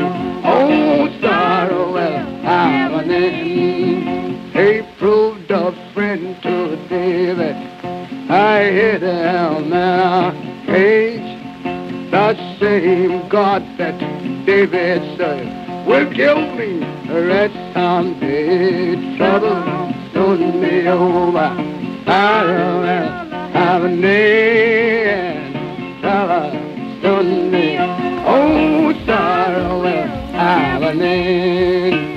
Oh, 0.45 1.09
sorrow 1.21 1.93
will 1.93 2.43
have 2.43 2.93
an 2.93 3.11
end. 3.11 4.53
He 4.53 4.83
proved 4.99 5.51
a 5.51 5.73
friend 5.93 6.41
to 6.43 6.77
David. 6.89 7.57
I 8.31 8.65
hid 8.71 9.03
him 9.03 9.73
a 9.73 10.33
cage. 10.67 11.37
The 12.11 12.59
same 12.59 13.29
God 13.29 13.63
that 13.79 13.99
David 14.47 15.19
served 15.19 15.56
will 15.87 16.11
give 16.21 16.43
me 16.59 16.71
rest 17.31 17.57
someday. 17.75 19.17
Trouble 19.17 19.95
soon 20.13 20.61
be 20.61 20.89
over. 20.89 21.49
I 22.07 22.45
will 22.45 22.83
have. 22.83 23.27
Oh, 28.29 28.67
an 30.83 31.03
end. 31.03 32.17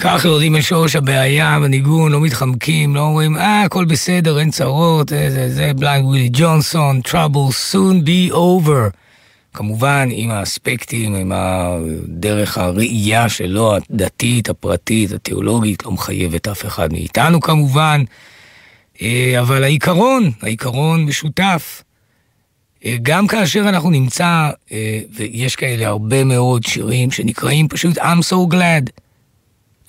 כך 0.00 0.24
יורדים 0.24 0.54
על 0.54 0.60
שורש 0.60 0.96
הבעיה, 0.96 1.58
בניגון, 1.60 2.12
לא 2.12 2.20
מתחמקים, 2.20 2.94
לא 2.94 3.00
אומרים, 3.00 3.36
אה, 3.36 3.62
הכל 3.62 3.84
בסדר, 3.84 4.38
אין 4.38 4.50
צרות, 4.50 5.08
זה, 5.08 5.30
זה, 5.30 5.50
זה 5.50 5.72
בליינד 5.76 6.04
ווילי 6.04 6.28
ג'ונסון, 6.32 7.00
trouble 7.06 7.72
soon 7.72 8.06
be 8.06 8.32
over. 8.32 9.05
כמובן, 9.56 10.08
עם 10.12 10.30
האספקטים, 10.30 11.14
עם 11.14 11.32
הדרך 11.34 12.58
הראייה 12.58 13.28
שלו, 13.28 13.76
הדתית, 13.76 14.48
הפרטית, 14.48 15.12
התיאולוגית, 15.12 15.84
לא 15.84 15.90
מחייבת 15.90 16.48
אף 16.48 16.66
אחד 16.66 16.92
מאיתנו 16.92 17.40
כמובן, 17.40 18.02
אה, 19.02 19.40
אבל 19.40 19.64
העיקרון, 19.64 20.30
העיקרון 20.42 21.04
משותף. 21.04 21.82
אה, 22.84 22.96
גם 23.02 23.26
כאשר 23.26 23.68
אנחנו 23.68 23.90
נמצא, 23.90 24.50
אה, 24.72 25.00
ויש 25.14 25.56
כאלה 25.56 25.86
הרבה 25.86 26.24
מאוד 26.24 26.62
שירים 26.64 27.10
שנקראים 27.10 27.68
פשוט 27.68 27.98
I'm 27.98 28.22
so 28.30 28.52
glad. 28.54 28.90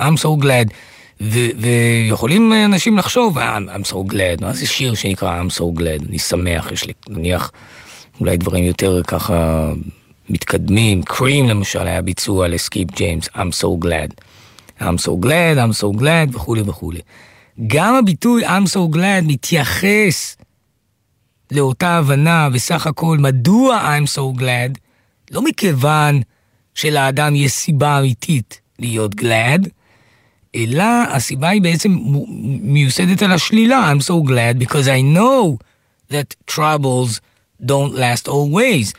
I'm 0.01 0.17
so 0.23 0.43
glad. 0.43 0.73
ו- 1.21 1.49
ויכולים 1.57 2.53
אנשים 2.65 2.97
לחשוב, 2.97 3.37
I'm, 3.37 3.41
I'm 3.41 3.87
so 3.91 4.11
glad, 4.11 4.41
מה 4.41 4.53
זה 4.53 4.67
שיר 4.67 4.93
שנקרא 4.93 5.41
I'm 5.41 5.51
so 5.59 5.79
glad, 5.79 6.09
אני 6.09 6.19
שמח, 6.19 6.71
יש 6.71 6.85
לי 6.85 6.93
נניח 7.09 7.51
אולי 8.19 8.37
דברים 8.37 8.63
יותר 8.63 9.01
ככה 9.03 9.71
מתקדמים, 10.29 11.03
קרים 11.03 11.49
למשל 11.49 11.87
היה 11.87 12.01
ביצוע 12.01 12.47
לסקיפ 12.47 12.91
ג'יימס, 12.95 13.27
I'm 13.27 13.53
so 13.61 13.85
glad. 13.85 14.13
I'm 14.79 14.97
so 15.05 15.25
glad, 15.25 15.57
I'm 15.57 15.81
so 15.81 15.99
glad 15.99 16.35
וכולי 16.35 16.61
וכולי. 16.61 17.01
גם 17.67 17.95
הביטוי 17.95 18.47
I'm 18.47 18.67
so 18.67 18.95
glad 18.95 19.23
מתייחס 19.27 20.37
לאותה 21.51 21.97
הבנה 21.97 22.49
בסך 22.49 22.87
הכל 22.87 23.17
מדוע 23.17 23.97
I'm 23.97 24.07
so 24.07 24.39
glad, 24.39 24.79
לא 25.31 25.41
מכיוון 25.41 26.21
שלאדם 26.75 27.35
יש 27.35 27.51
סיבה 27.51 27.99
אמיתית 27.99 28.61
להיות 28.79 29.11
glad, 29.15 29.69
אלא 30.55 30.83
הסיבה 31.11 31.49
היא 31.49 31.61
בעצם 31.61 31.97
מיוסדת 32.61 33.21
על 33.21 33.31
השלילה. 33.31 33.91
I'm 33.91 34.01
so 34.01 34.29
glad 34.29 34.63
because 34.63 34.87
I 34.87 35.01
know 35.17 35.57
that 36.13 36.35
troubles 36.55 37.19
don't 37.61 37.93
last 37.93 38.27
always. 38.27 38.93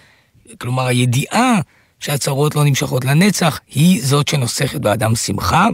כלומר, 0.58 0.86
הידיעה 0.86 1.60
שהצרות 2.00 2.56
לא 2.56 2.64
נמשכות 2.64 3.04
לנצח 3.04 3.60
היא 3.74 4.02
זאת 4.04 4.28
שנוסכת 4.28 4.80
באדם 4.80 5.14
שמחה. 5.14 5.66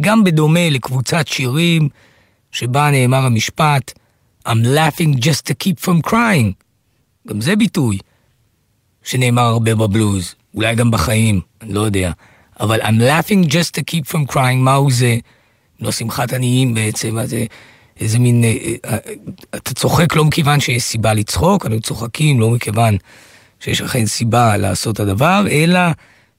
גם 0.00 0.24
בדומה 0.24 0.70
לקבוצת 0.70 1.28
שירים 1.28 1.88
שבה 2.52 2.90
נאמר 2.90 3.24
המשפט 3.24 3.92
I'm 4.48 4.64
laughing 4.64 5.18
just 5.20 5.42
to 5.46 5.54
keep 5.64 5.84
from 5.84 6.10
crying. 6.10 6.52
גם 7.28 7.40
זה 7.40 7.56
ביטוי 7.56 7.98
שנאמר 9.02 9.42
הרבה 9.42 9.74
בבלוז, 9.74 10.34
אולי 10.54 10.74
גם 10.74 10.90
בחיים, 10.90 11.40
אני 11.60 11.72
לא 11.72 11.80
יודע. 11.80 12.12
אבל 12.60 12.80
I'm 12.82 13.00
laughing 13.00 13.48
just 13.48 13.74
to 13.76 13.82
keep 13.90 14.12
from 14.12 14.32
crying, 14.32 14.58
מהו 14.58 14.90
זה? 14.90 15.16
לא 15.80 15.92
שמחת 15.92 16.32
עניים 16.32 16.74
בעצם, 16.74 17.18
אז 17.18 17.36
איזה 18.00 18.18
מין... 18.18 18.44
אה, 18.44 18.56
אה, 18.84 18.96
אתה 19.56 19.74
צוחק 19.74 20.16
לא 20.16 20.24
מכיוון 20.24 20.60
שיש 20.60 20.82
סיבה 20.82 21.14
לצחוק, 21.14 21.66
אנחנו 21.66 21.80
צוחקים 21.80 22.40
לא 22.40 22.50
מכיוון 22.50 22.96
שיש 23.60 23.80
לכם 23.80 24.06
סיבה 24.06 24.56
לעשות 24.56 24.94
את 24.94 25.00
הדבר, 25.00 25.44
אלא 25.50 25.80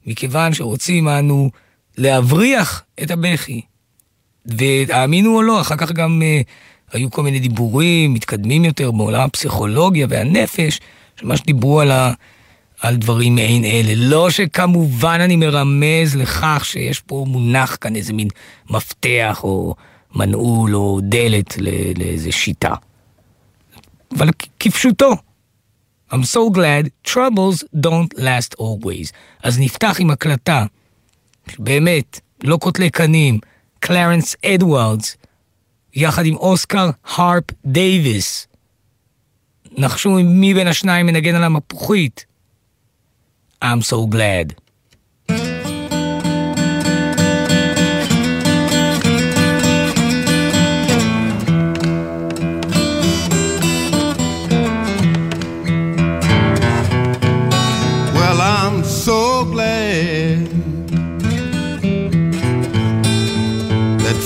מכיוון 0.06 0.54
שרוצים 0.54 1.08
אנו 1.08 1.50
להבריח 1.98 2.84
את 3.04 3.12
הבכי. 3.12 3.62
ותאמינו 4.46 5.36
או 5.36 5.42
לא, 5.42 5.62
אחר 5.62 5.76
כך 5.76 5.92
גם 5.92 6.22
אה, 6.26 6.42
היו 6.92 7.12
כל 7.12 7.24
מיני 7.24 7.40
דיבורים 7.40 8.14
מתקדמים 8.14 8.66
יותר 8.66 8.92
בעולם 8.92 9.22
הפסיכולוגיה 9.22 10.08
והנפש, 10.10 10.80
שממש 11.16 11.42
דיברו 11.42 11.82
על 11.82 11.92
ה... 11.92 12.14
על 12.82 12.96
דברים 12.96 13.36
מעין 13.36 13.66
אלה. 13.66 13.94
לא 13.96 14.30
שכמובן 14.30 15.20
אני 15.22 15.36
מרמז 15.36 16.16
לכך 16.16 16.66
שיש 16.66 17.00
פה 17.00 17.26
מונח 17.28 17.78
כאן 17.82 17.96
איזה 17.96 18.14
מין 18.14 18.28
מפתח 18.70 19.40
או 19.44 19.76
מנעול 20.16 20.76
או 20.76 21.00
דלת 21.04 21.58
לאיזה 21.98 22.32
שיטה. 22.32 22.74
אבל 24.18 24.30
כפשוטו. 24.60 25.12
I'm 26.12 26.24
so 26.24 26.50
glad 26.50 26.90
troubles 27.04 27.64
don't 27.76 28.14
last 28.18 28.56
always. 28.60 29.12
אז 29.44 29.60
נפתח 29.60 29.96
עם 30.00 30.12
הקלטה, 30.12 30.66
באמת, 31.60 32.20
לא 32.44 32.58
קוטלי 32.58 32.90
קנים, 32.90 33.40
קלרנס 33.80 34.36
אדוארדס, 34.46 35.18
יחד 35.94 36.26
עם 36.26 36.36
אוסקר 36.36 36.90
הרפ 37.04 37.44
דייוויס. 37.66 38.48
נחשו 39.78 40.12
מי 40.24 40.54
בין 40.54 40.68
השניים 40.68 41.06
מנגן 41.06 41.36
על 41.36 41.44
המפוחית. 41.44 42.26
I'm 43.66 43.82
so 43.92 44.14
glad. 44.16 44.54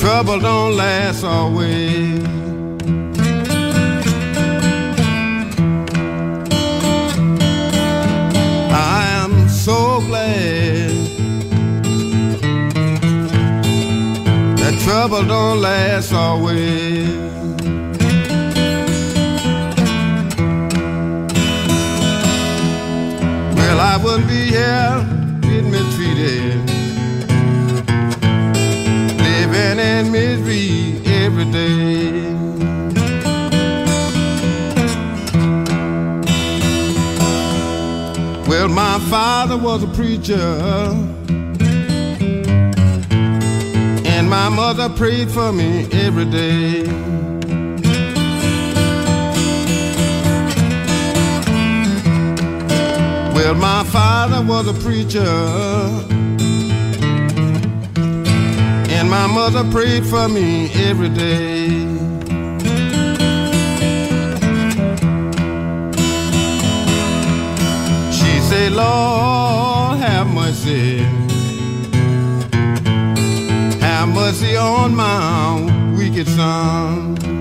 Trouble 0.04 0.38
don't 0.38 0.76
last 0.76 1.24
always. 1.24 2.26
I 8.70 9.08
am 9.22 9.48
so 9.48 10.02
glad 10.02 10.90
that 14.58 14.76
trouble 14.84 15.24
don't 15.24 15.62
last 15.62 16.12
always. 16.12 17.08
Well, 23.56 23.80
I 23.80 23.98
wouldn't 24.04 24.28
be 24.28 24.48
here 24.48 25.13
every 31.06 31.46
day. 31.46 32.34
Well, 38.48 38.68
my 38.70 39.00
father 39.10 39.58
was 39.58 39.84
a 39.84 39.88
preacher, 39.88 40.36
and 44.06 44.30
my 44.30 44.50
mother 44.50 44.90
prayed 44.90 45.32
for 45.32 45.52
me 45.52 45.88
every 45.92 46.26
day. 46.26 46.84
Well, 53.34 53.56
my 53.56 53.84
father 53.86 54.42
was 54.46 54.68
a 54.68 54.74
preacher, 54.86 55.26
my 59.14 59.28
mother 59.28 59.64
prayed 59.70 60.04
for 60.04 60.28
me 60.28 60.72
every 60.90 61.10
day. 61.10 61.68
She 68.18 68.34
said, 68.50 68.72
Lord, 68.72 70.00
have 70.00 70.28
mercy. 70.42 70.98
Have 73.86 74.10
mercy 74.10 74.56
on 74.58 74.96
my 74.96 75.96
wicked 75.96 76.28
son. 76.28 77.33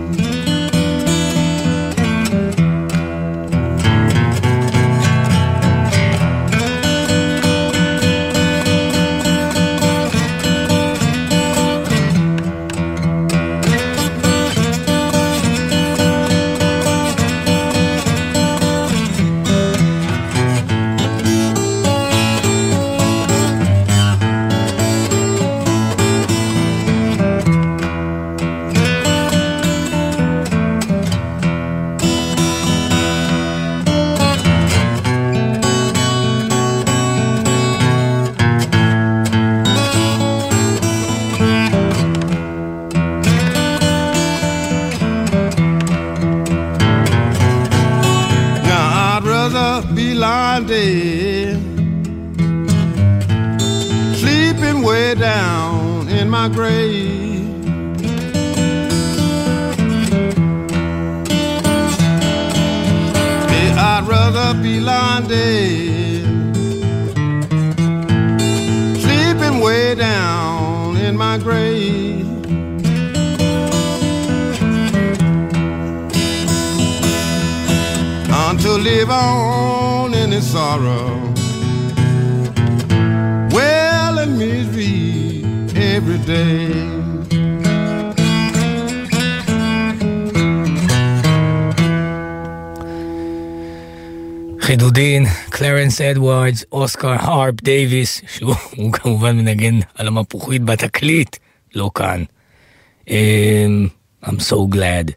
Live 78.83 79.11
on 79.11 80.13
his 80.33 80.47
sorrow. 80.51 81.07
Well, 83.55 84.19
in 84.19 84.31
misery 84.39 85.45
every 85.77 86.19
day. 86.27 87.03
חידודין, 94.61 95.27
קלרנס 95.51 96.01
אדוארדס, 96.01 96.65
אוסקר 96.73 97.13
הרפ 97.13 97.55
דייוויס, 97.63 98.23
שהוא 98.27 98.55
הוא 98.77 98.93
כמובן 98.93 99.37
מנגן 99.37 99.79
על 99.95 100.07
המפוחית 100.07 100.65
בתקליט, 100.65 101.37
לא 101.75 101.91
כאן. 101.95 102.25
Um, 103.09 103.91
I'm 104.25 104.41
so 104.41 104.67
glad. 104.67 105.13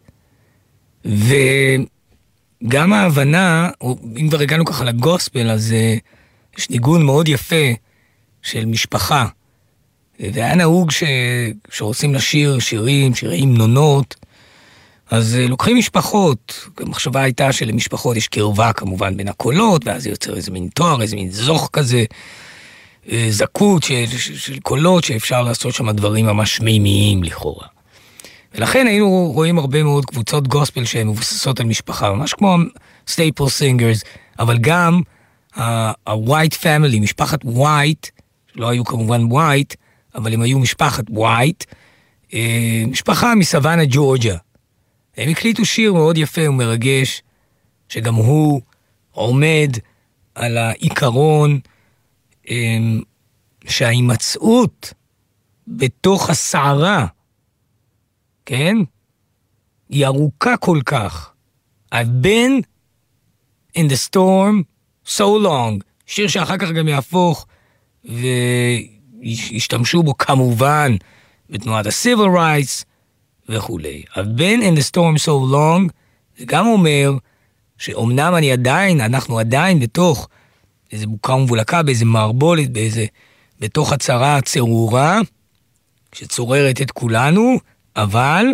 וגם 2.62 2.94
ההבנה, 2.94 3.70
או 3.82 3.98
אם 4.18 4.30
כבר 4.30 4.40
הגענו 4.40 4.66
ככה 4.66 4.84
לגוספל, 4.84 5.50
אז 5.50 5.74
uh, 5.74 6.60
יש 6.60 6.70
ניגון 6.70 7.06
מאוד 7.06 7.28
יפה 7.28 7.66
של 8.42 8.66
משפחה. 8.66 9.28
והיה 10.20 10.56
נהוג 10.56 10.92
ש... 10.92 11.04
שרוצים 11.72 12.16
לשיר 12.16 12.60
שירים, 12.60 13.16
שירי 13.16 13.40
המנונות, 13.40 14.16
אז 15.12 15.36
אה, 15.36 15.48
לוקחים 15.48 15.78
משפחות, 15.78 16.70
המחשבה 16.80 17.22
הייתה 17.22 17.52
שלמשפחות 17.52 18.18
יש 18.18 18.28
קרבה 18.28 18.74
כמובן 18.74 19.18
בין 19.18 19.28
הקולות, 19.28 19.88
ואז 19.88 20.04
זה 20.04 20.10
יוצר 20.10 20.36
איזה 20.36 20.52
מין 20.52 20.68
תואר, 20.74 21.02
איזה 21.02 21.16
מין 21.16 21.32
זוך 21.32 21.70
כזה, 21.74 22.06
אה, 23.12 23.28
זכות 23.30 23.84
של, 23.84 24.06
של, 24.08 24.38
של 24.38 24.60
קולות 24.60 25.04
שאפשר 25.04 25.42
לעשות 25.42 25.74
שם 25.74 25.92
דברים 25.92 26.26
ממש 26.26 26.62
מימיים 26.62 27.24
לכאורה. 27.24 27.68
ולכן 28.56 28.88
היינו 28.88 29.32
רואים 29.34 29.58
הרבה 29.58 29.84
מאוד 29.84 30.06
קבוצות 30.06 30.48
גוספל 30.48 30.86
שהן 30.86 31.08
מבוססות 31.08 31.60
על 31.60 31.66
משפחה, 31.66 32.14
ממש 32.14 32.34
כמו 32.34 32.58
סטייפל 33.08 33.50
סינגרס, 33.50 34.04
אבל 34.40 34.58
גם 34.58 35.02
ה-white 35.56 36.56
family, 36.62 37.00
משפחת 37.02 37.46
white, 37.46 38.10
לא 38.56 38.70
היו 38.70 38.86
כמובן 38.86 39.22
white, 39.32 39.76
אבל 40.16 40.34
הם 40.34 40.42
היו 40.42 40.60
משפחת 40.60 41.10
white, 41.10 41.66
אה, 42.34 42.84
משפחה 42.88 43.36
מסוואנה 43.36 43.84
ג'ורג'ה. 43.90 44.36
הם 45.18 45.30
הקליטו 45.30 45.66
שיר 45.66 45.94
מאוד 45.94 46.18
יפה 46.18 46.50
ומרגש, 46.50 47.22
שגם 47.90 48.16
הוא 48.16 48.62
עומד 49.12 49.72
על 50.36 50.58
העיקרון 50.58 51.60
אמ, 52.50 53.02
שההימצאות 53.68 54.94
בתוך 55.68 56.30
הסערה, 56.30 57.06
כן? 58.46 58.78
היא 59.90 60.06
ארוכה 60.06 60.58
כל 60.58 60.80
כך. 60.86 61.34
I've 61.94 62.26
been 62.26 62.62
in 63.78 63.88
the 63.90 64.10
storm 64.10 64.64
so 65.08 65.24
long, 65.44 65.84
שיר 66.06 66.28
שאחר 66.28 66.58
כך 66.58 66.72
גם 66.72 66.88
יהפוך 66.88 67.46
וישתמשו 69.22 70.04
בו 70.04 70.18
כמובן 70.18 70.96
בתנועת 71.50 71.86
ה-civil 71.86 72.36
rights, 72.36 72.86
וכולי. 73.50 74.04
I've 74.14 74.40
been 74.40 74.62
in 74.62 74.78
the 74.80 74.84
storm 74.92 75.18
so 75.26 75.54
long, 75.54 75.90
זה 76.38 76.46
גם 76.46 76.68
אומר 76.68 77.12
שאומנם 77.78 78.34
אני 78.38 78.52
עדיין, 78.52 79.02
אנחנו 79.02 79.40
עדיין 79.40 79.80
בתוך 79.80 80.28
איזה 80.92 81.08
בוקה 81.08 81.34
ומבולקה, 81.34 81.84
באיזה 81.84 82.06
מערבולת, 82.06 82.70
באיזה, 82.70 83.06
בתוך 83.60 83.94
הצרה 83.94 84.38
הצרורה, 84.38 85.20
שצוררת 86.14 86.82
את 86.82 86.92
כולנו, 86.92 87.60
אבל 87.96 88.46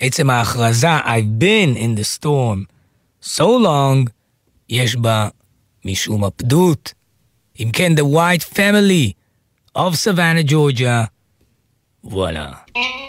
עצם 0.00 0.30
ההכרזה 0.30 0.98
I've 0.98 1.42
been 1.42 1.76
in 1.76 2.00
the 2.00 2.18
storm 2.18 2.76
so 3.22 3.42
long, 3.42 4.10
יש 4.68 4.96
בה 4.96 5.28
משום 5.84 6.24
הפדות. 6.24 6.94
אם 7.60 7.70
כן, 7.72 7.92
The 7.92 8.02
White 8.02 8.56
Family 8.56 9.12
of 9.78 9.94
Savannah, 9.94 10.50
Georgia, 10.50 11.06
וואלה. 12.04 12.52
You 12.76 13.05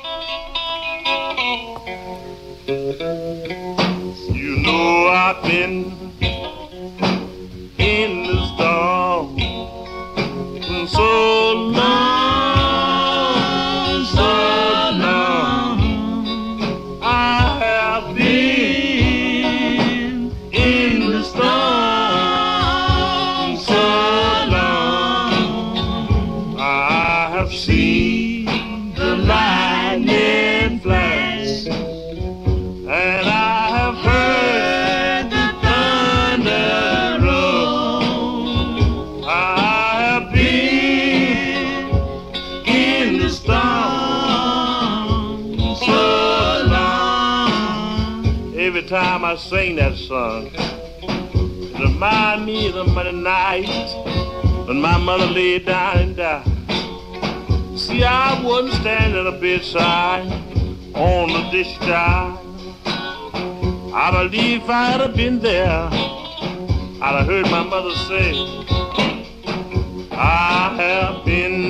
reminds 51.97 52.45
me 52.45 52.67
of 52.67 52.93
the 52.93 53.11
night 53.11 53.65
when 54.67 54.79
my 54.79 54.99
mother 54.99 55.25
laid 55.25 55.65
down 55.65 55.97
and 55.97 56.15
died. 56.15 56.45
See, 57.75 58.03
I 58.03 58.39
wasn't 58.43 58.75
standing 58.81 59.17
at 59.17 59.23
the 59.23 59.39
bedside 59.41 60.31
on 60.93 61.29
the 61.29 61.49
discharge. 61.49 62.37
I 62.85 64.11
believe 64.11 64.61
if 64.61 64.69
I'd 64.69 65.01
have 65.01 65.15
been 65.15 65.39
there, 65.39 65.89
I'd 67.01 67.15
have 67.17 67.25
heard 67.25 67.49
my 67.49 67.63
mother 67.63 67.95
say, 67.95 68.31
I 70.11 70.75
have 70.77 71.25
been 71.25 71.66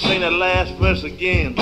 sing 0.00 0.20
that 0.20 0.32
last 0.32 0.72
verse 0.74 1.04
again. 1.04 1.54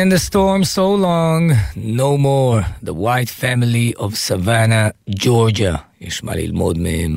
In 0.00 0.08
the 0.08 0.18
storm 0.18 0.64
so 0.64 0.86
long, 0.94 1.52
no 1.76 2.16
more. 2.16 2.64
The 2.82 2.94
White 2.94 3.28
Family 3.42 3.88
of 4.04 4.10
Savannah, 4.16 4.92
Georgia. 5.10 5.76
יש 6.00 6.24
מה 6.24 6.34
ללמוד 6.34 6.78
מהם. 6.78 7.16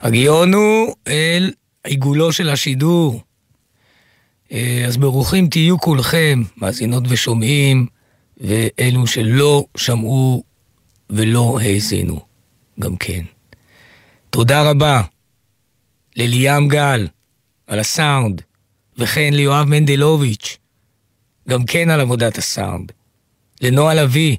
הגיון 0.00 0.54
הוא 0.54 0.94
אל 1.06 1.52
עיגולו 1.84 2.32
של 2.32 2.48
השידור. 2.48 3.22
אה, 4.52 4.84
אז 4.86 4.96
ברוכים 4.96 5.48
תהיו 5.48 5.78
כולכם, 5.78 6.42
מאזינות 6.56 7.04
ושומעים, 7.08 7.86
ואלו 8.36 9.06
שלא 9.06 9.64
שמעו 9.76 10.42
ולא 11.10 11.58
האזינו, 11.62 12.20
גם 12.80 12.96
כן. 12.96 13.24
תודה 14.30 14.70
רבה 14.70 15.02
לליאם 16.16 16.68
גל 16.68 17.08
על 17.66 17.78
הסאונד, 17.78 18.42
וכן 18.98 19.34
ליואב 19.34 19.66
מנדלוביץ', 19.68 20.58
גם 21.48 21.64
כן 21.64 21.90
על 21.90 22.00
עבודת 22.00 22.38
הסאונד. 22.38 22.92
לנועה 23.60 23.94
לביא, 23.94 24.36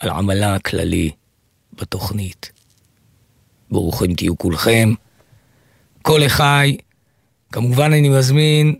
על 0.00 0.10
עמלה 0.10 0.54
הכללי 0.54 1.10
בתוכנית. 1.72 2.52
ברוכים 3.70 4.14
תהיו 4.14 4.38
כולכם. 4.38 4.94
כל 6.02 6.26
אחי, 6.26 6.76
כמובן 7.52 7.92
אני 7.92 8.08
מזמין, 8.08 8.74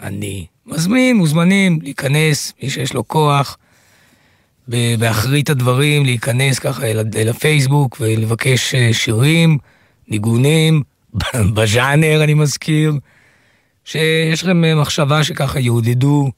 אני 0.00 0.46
מזמין, 0.66 1.16
מוזמנים 1.16 1.78
להיכנס, 1.82 2.52
מי 2.62 2.70
שיש 2.70 2.92
לו 2.92 3.08
כוח, 3.08 3.58
באחרית 4.68 5.50
הדברים, 5.50 6.04
להיכנס 6.04 6.58
ככה 6.58 6.86
אל, 6.86 7.04
אל 7.16 7.28
הפייסבוק 7.28 7.96
ולבקש 8.00 8.74
אה, 8.74 8.92
שירים, 8.92 9.58
ניגונים, 10.08 10.82
בז'אנר 11.54 12.24
אני 12.24 12.34
מזכיר, 12.34 12.92
שיש 13.84 14.42
לכם 14.42 14.64
אה, 14.64 14.74
מחשבה 14.74 15.24
שככה 15.24 15.60
יעודדו, 15.60 16.30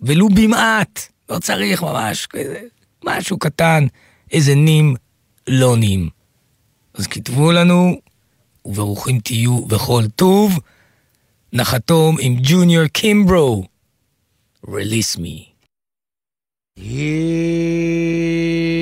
ולו 0.00 0.28
במעט, 0.28 1.06
לא 1.28 1.38
צריך 1.38 1.82
ממש, 1.82 2.26
כזה, 2.26 2.60
משהו 3.04 3.38
קטן, 3.38 3.86
איזה 4.32 4.54
נים, 4.54 4.94
לא 5.46 5.76
נים. 5.76 6.08
אז 6.94 7.06
כתבו 7.06 7.52
לנו, 7.52 8.00
וברוכים 8.64 9.20
תהיו 9.20 9.64
בכל 9.64 10.02
טוב. 10.16 10.60
נחתום 11.52 12.16
עם 12.20 12.36
ג'וניור 12.42 12.86
קימברו, 12.86 13.64
Release 14.66 15.16
Me. 15.16 15.56
Yeah. 16.78 18.75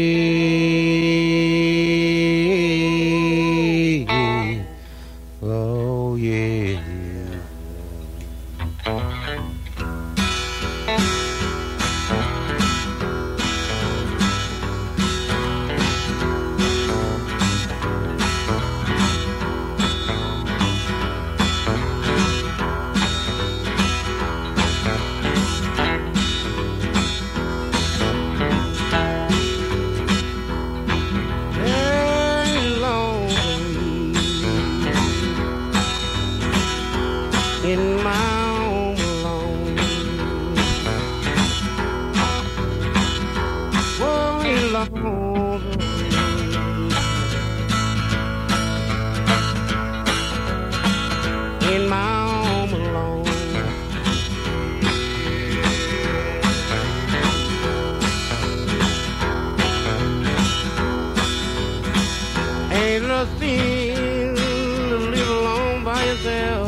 myself 66.25 66.64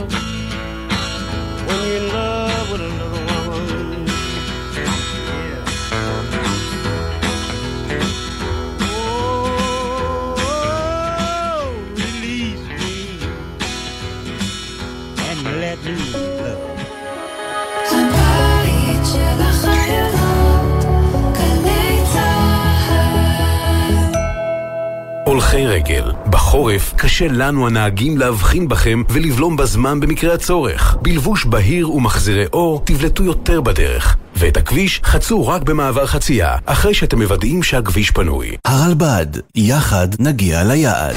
בחורף 26.57 26.95
קשה 26.97 27.29
לנו 27.29 27.67
הנהגים 27.67 28.19
להבחין 28.19 28.69
בכם 28.69 29.03
ולבלום 29.09 29.57
בזמן 29.57 30.01
במקרה 30.01 30.35
הצורך. 30.35 30.97
בלבוש 31.03 31.45
בהיר 31.45 31.91
ומחזירי 31.91 32.45
אור 32.53 32.83
תבלטו 32.85 33.25
יותר 33.25 33.61
בדרך. 33.61 34.17
ואת 34.37 34.57
הכביש 34.57 35.01
חצו 35.05 35.49
רק 35.49 35.63
במעבר 35.63 36.07
חצייה, 36.07 36.57
אחרי 36.67 36.95
שאתם 36.95 37.23
מוודאים 37.23 37.63
שהכביש 37.63 38.11
פנוי. 38.11 38.57
הרלב"ד, 38.65 39.27
יחד 39.55 40.09
נגיע 40.19 40.65
ליעד. 40.65 41.17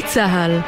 צה"ל. 0.00 0.60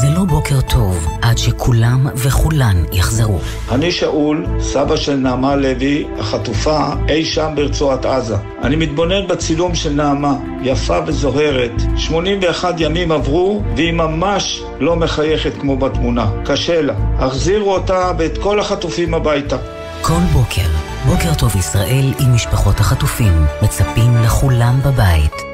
זה 0.00 0.06
לא 0.10 0.24
בוקר 0.24 0.60
טוב 0.60 1.06
עד 1.22 1.38
שכולם 1.38 2.06
וכולן 2.14 2.84
יחזרו. 2.92 3.38
אני 3.70 3.92
שאול, 3.92 4.46
סבא 4.60 4.96
של 4.96 5.16
נעמה 5.16 5.56
לוי, 5.56 6.06
החטופה 6.18 6.88
אי 7.08 7.24
שם 7.24 7.52
ברצועת 7.56 8.04
עזה. 8.04 8.36
אני 8.62 8.76
מתבונן 8.76 9.26
בצילום 9.26 9.74
של 9.74 9.92
נעמה, 9.92 10.34
יפה 10.62 10.98
וזוהרת. 11.06 11.72
81 11.96 12.74
ימים 12.78 13.12
עברו, 13.12 13.62
והיא 13.76 13.92
ממש 13.92 14.62
לא 14.80 14.96
מחייכת 14.96 15.52
כמו 15.60 15.76
בתמונה. 15.76 16.30
קשה 16.44 16.82
לה. 16.82 16.94
החזירו 17.18 17.74
אותה 17.74 18.12
ואת 18.18 18.38
כל 18.38 18.60
החטופים 18.60 19.14
הביתה. 19.14 19.56
כל 20.00 20.20
בוקר, 20.32 20.68
בוקר 21.06 21.34
טוב 21.38 21.56
ישראל 21.56 22.12
עם 22.20 22.34
משפחות 22.34 22.80
החטופים, 22.80 23.32
מצפים 23.62 24.16
לכולם 24.24 24.80
בבית. 24.84 25.53